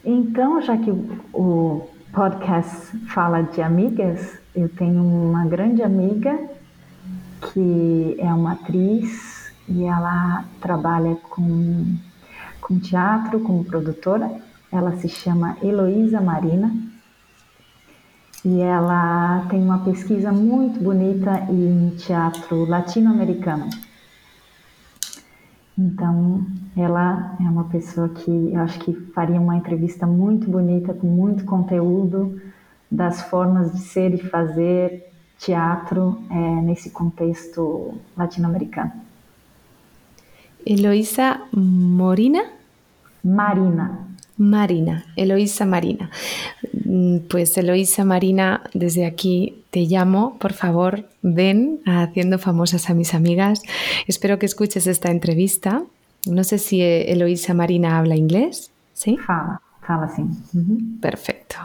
Então, 0.05 0.61
já 0.63 0.77
que 0.77 0.93
o 1.33 1.89
podcast 2.13 2.97
fala 3.09 3.43
de 3.43 3.61
amigas, 3.63 4.39
eu 4.55 4.69
tenho 4.69 5.03
uma 5.03 5.45
grande 5.47 5.83
amiga 5.83 6.39
que 7.53 8.17
é 8.19 8.33
uma 8.33 8.53
atriz 8.53 9.53
e 9.69 9.85
ela 9.85 10.44
trabalha 10.61 11.17
com, 11.31 11.96
com 12.61 12.79
teatro 12.79 13.40
como 13.40 13.65
produtora. 13.65 14.31
Ela 14.71 14.96
se 14.96 15.09
chama 15.09 15.57
Heloísa 15.63 16.21
Marina 16.21 16.73
e 18.45 18.61
ela 18.61 19.47
tem 19.49 19.63
uma 19.63 19.79
pesquisa 19.79 20.33
muito 20.33 20.81
bonita 20.81 21.47
em 21.49 21.90
teatro 21.97 22.65
latino-americano. 22.65 23.69
Então, 25.79 26.45
ela 26.77 27.37
é 27.40 27.45
uma 27.45 27.65
pessoa 27.65 28.09
que 28.09 28.31
eu 28.31 28.61
acho 28.61 28.79
que 28.81 28.93
faria 29.15 29.40
uma 29.40 29.57
entrevista 29.57 30.07
muito 30.07 30.51
bonita, 30.51 30.93
com 30.93 31.07
muito 31.07 31.45
conteúdo 31.45 32.40
das 32.90 33.23
formas 33.23 33.73
de 33.73 33.79
ser 33.79 34.13
e 34.13 34.19
fazer 34.19 35.11
teatro 35.38 36.23
é, 36.31 36.35
nesse 36.63 36.90
contexto 36.90 37.95
latino-americano. 38.17 38.93
Eloísa 40.65 41.40
Morina? 41.53 42.45
Marina. 43.25 43.99
Marina, 44.38 45.05
Eloísa 45.17 45.65
Marina. 45.65 46.11
Mm, 46.93 47.21
pues 47.27 47.57
Eloísa 47.57 48.05
Marina, 48.05 48.65
desde 48.75 49.07
aquí 49.07 49.65
te 49.71 49.81
llamo, 49.87 50.37
por 50.38 50.53
favor, 50.53 51.09
ven 51.23 51.81
a 51.87 52.03
Haciendo 52.03 52.38
Famosas 52.38 52.90
a 52.90 52.95
mis 52.95 53.15
amigas. 53.15 53.63
Espero 54.07 54.38
que 54.38 54.45
escuches 54.45 54.87
esta 54.87 55.11
entrevista. 55.11 55.85
No 56.27 56.45
sé 56.45 56.59
si 56.59 56.83
Eloísa 56.83 57.55
Marina 57.55 57.97
habla 57.97 58.15
inglés, 58.15 58.73
¿sí? 58.93 59.17
Fala, 59.27 59.63
fala 59.81 60.15
sí. 60.15 60.23
Perfecto. 61.01 61.57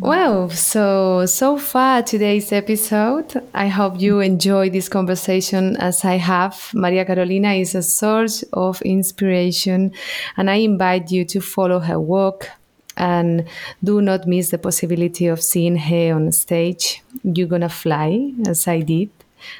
Well, 0.00 0.50
so 0.50 1.26
so 1.26 1.56
far 1.56 2.04
today's 2.04 2.52
episode, 2.52 3.42
I 3.54 3.70
hope 3.70 3.98
you 3.98 4.20
enjoy 4.20 4.70
this 4.70 4.90
conversation 4.90 5.78
as 5.80 6.04
I 6.04 6.18
have. 6.18 6.56
Maria 6.74 7.06
Carolina 7.06 7.54
is 7.54 7.74
a 7.74 7.82
source 7.82 8.46
of 8.52 8.82
inspiration, 8.82 9.92
and 10.36 10.50
I 10.50 10.62
invite 10.62 11.10
you 11.10 11.24
to 11.24 11.40
follow 11.40 11.80
her 11.80 11.98
work 11.98 12.50
and 12.96 13.44
do 13.82 14.00
not 14.00 14.26
miss 14.26 14.50
the 14.50 14.58
possibility 14.58 15.26
of 15.26 15.42
seeing 15.42 15.76
her 15.76 16.14
on 16.14 16.32
stage. 16.32 17.02
You're 17.22 17.48
gonna 17.48 17.68
fly, 17.68 18.32
as 18.46 18.68
I 18.68 18.80
did. 18.80 19.10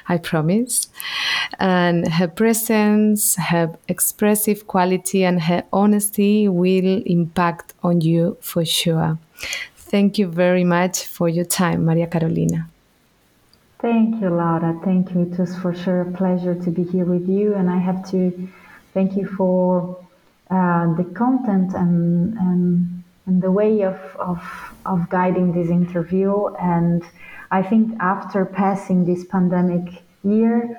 I 0.07 0.17
promise. 0.17 0.87
And 1.59 2.07
her 2.13 2.27
presence, 2.27 3.35
her 3.35 3.77
expressive 3.87 4.67
quality, 4.67 5.23
and 5.23 5.41
her 5.43 5.63
honesty 5.71 6.47
will 6.47 7.03
impact 7.05 7.73
on 7.83 8.01
you 8.01 8.37
for 8.41 8.65
sure. 8.65 9.19
Thank 9.75 10.17
you 10.17 10.27
very 10.27 10.63
much 10.63 11.05
for 11.05 11.29
your 11.29 11.45
time, 11.45 11.85
Maria 11.85 12.07
Carolina. 12.07 12.67
Thank 13.79 14.19
you, 14.21 14.29
Laura. 14.29 14.79
Thank 14.83 15.11
you. 15.11 15.21
It 15.21 15.37
was 15.37 15.55
for 15.57 15.75
sure 15.75 16.01
a 16.01 16.11
pleasure 16.11 16.55
to 16.55 16.71
be 16.71 16.83
here 16.83 17.05
with 17.05 17.29
you. 17.29 17.53
And 17.53 17.69
I 17.69 17.77
have 17.77 18.09
to 18.09 18.49
thank 18.93 19.15
you 19.15 19.27
for 19.27 19.97
uh, 20.49 20.93
the 20.95 21.03
content 21.13 21.73
and, 21.75 22.33
and, 22.37 22.94
and 23.25 23.41
the 23.41 23.51
way 23.51 23.81
of, 23.83 23.99
of, 24.17 24.41
of 24.85 25.09
guiding 25.09 25.51
this 25.53 25.69
interview. 25.69 26.47
And 26.55 27.03
I 27.51 27.61
think 27.63 27.97
after 27.99 28.45
passing 28.45 29.05
this 29.05 29.25
pandemic 29.25 30.03
year, 30.23 30.75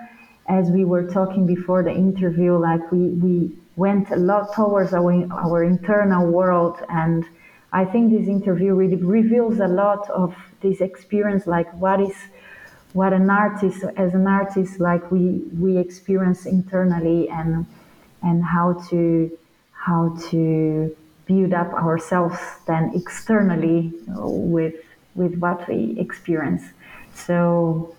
as 0.49 0.71
we 0.71 0.85
were 0.85 1.11
talking 1.11 1.47
before 1.47 1.83
the 1.83 1.93
interview, 1.93 2.57
like 2.57 2.93
we, 2.93 3.09
we 3.09 3.59
went 3.75 4.11
a 4.11 4.17
lot 4.17 4.55
towards 4.55 4.93
our, 4.93 5.13
our 5.33 5.65
internal 5.65 6.31
world 6.31 6.79
and 6.89 7.27
I 7.73 7.85
think 7.85 8.11
this 8.11 8.29
interview 8.29 8.75
really 8.75 8.97
reveals 8.97 9.59
a 9.59 9.67
lot 9.67 10.09
of 10.09 10.35
this 10.63 10.81
experience, 10.81 11.47
like 11.47 11.71
what 11.75 12.01
is 12.01 12.15
what 12.95 13.13
an 13.13 13.29
artist 13.29 13.85
as 13.99 14.15
an 14.15 14.27
artist 14.27 14.81
like 14.81 15.11
we 15.11 15.43
we 15.59 15.77
experience 15.77 16.47
internally 16.47 17.29
and 17.29 17.67
and 18.23 18.43
how 18.43 18.73
to 18.89 19.37
how 19.73 20.17
to 20.31 20.97
build 21.27 21.53
up 21.53 21.73
ourselves 21.75 22.39
then 22.67 22.93
externally 22.95 23.93
with 24.09 24.75
with 25.15 25.37
what 25.39 25.69
we 25.69 25.95
experience 25.99 26.63
so 27.15 27.95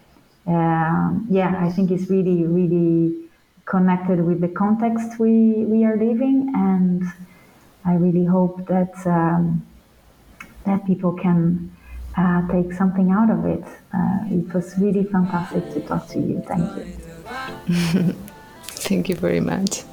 um, 0.47 1.27
yeah 1.29 1.55
i 1.59 1.69
think 1.69 1.91
it's 1.91 2.09
really 2.09 2.43
really 2.45 3.25
connected 3.65 4.25
with 4.25 4.39
the 4.39 4.47
context 4.47 5.19
we 5.19 5.65
we 5.65 5.83
are 5.83 5.97
living 5.97 6.51
and 6.55 7.03
I 7.87 7.93
really 7.93 8.25
hope 8.25 8.67
that 8.67 8.93
um, 9.07 9.65
that 10.65 10.85
people 10.85 11.13
can 11.13 11.71
uh, 12.17 12.45
take 12.51 12.73
something 12.73 13.11
out 13.11 13.29
of 13.29 13.45
it. 13.45 13.63
Uh, 13.93 14.19
it 14.29 14.53
was 14.53 14.77
really 14.77 15.05
fantastic 15.05 15.71
to 15.73 15.79
talk 15.81 16.07
to 16.09 16.19
you. 16.19 16.43
Thank 16.45 16.67
you. 16.75 18.13
thank 18.87 19.07
you 19.07 19.15
very 19.15 19.39
much. 19.39 19.83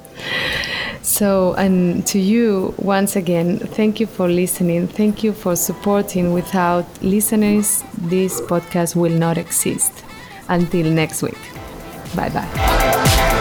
So, 1.15 1.53
and 1.53 2.05
to 2.07 2.19
you, 2.19 2.73
once 2.77 3.15
again, 3.15 3.57
thank 3.57 4.01
you 4.01 4.05
for 4.05 4.27
listening. 4.27 4.85
Thank 4.89 5.23
you 5.23 5.31
for 5.31 5.55
supporting. 5.55 6.33
Without 6.33 6.85
listeners, 7.01 7.85
this 7.97 8.41
podcast 8.41 8.97
will 8.97 9.17
not 9.17 9.37
exist. 9.37 9.93
Until 10.49 10.91
next 10.91 11.23
week. 11.23 11.39
Bye 12.17 12.27
bye. 12.31 13.31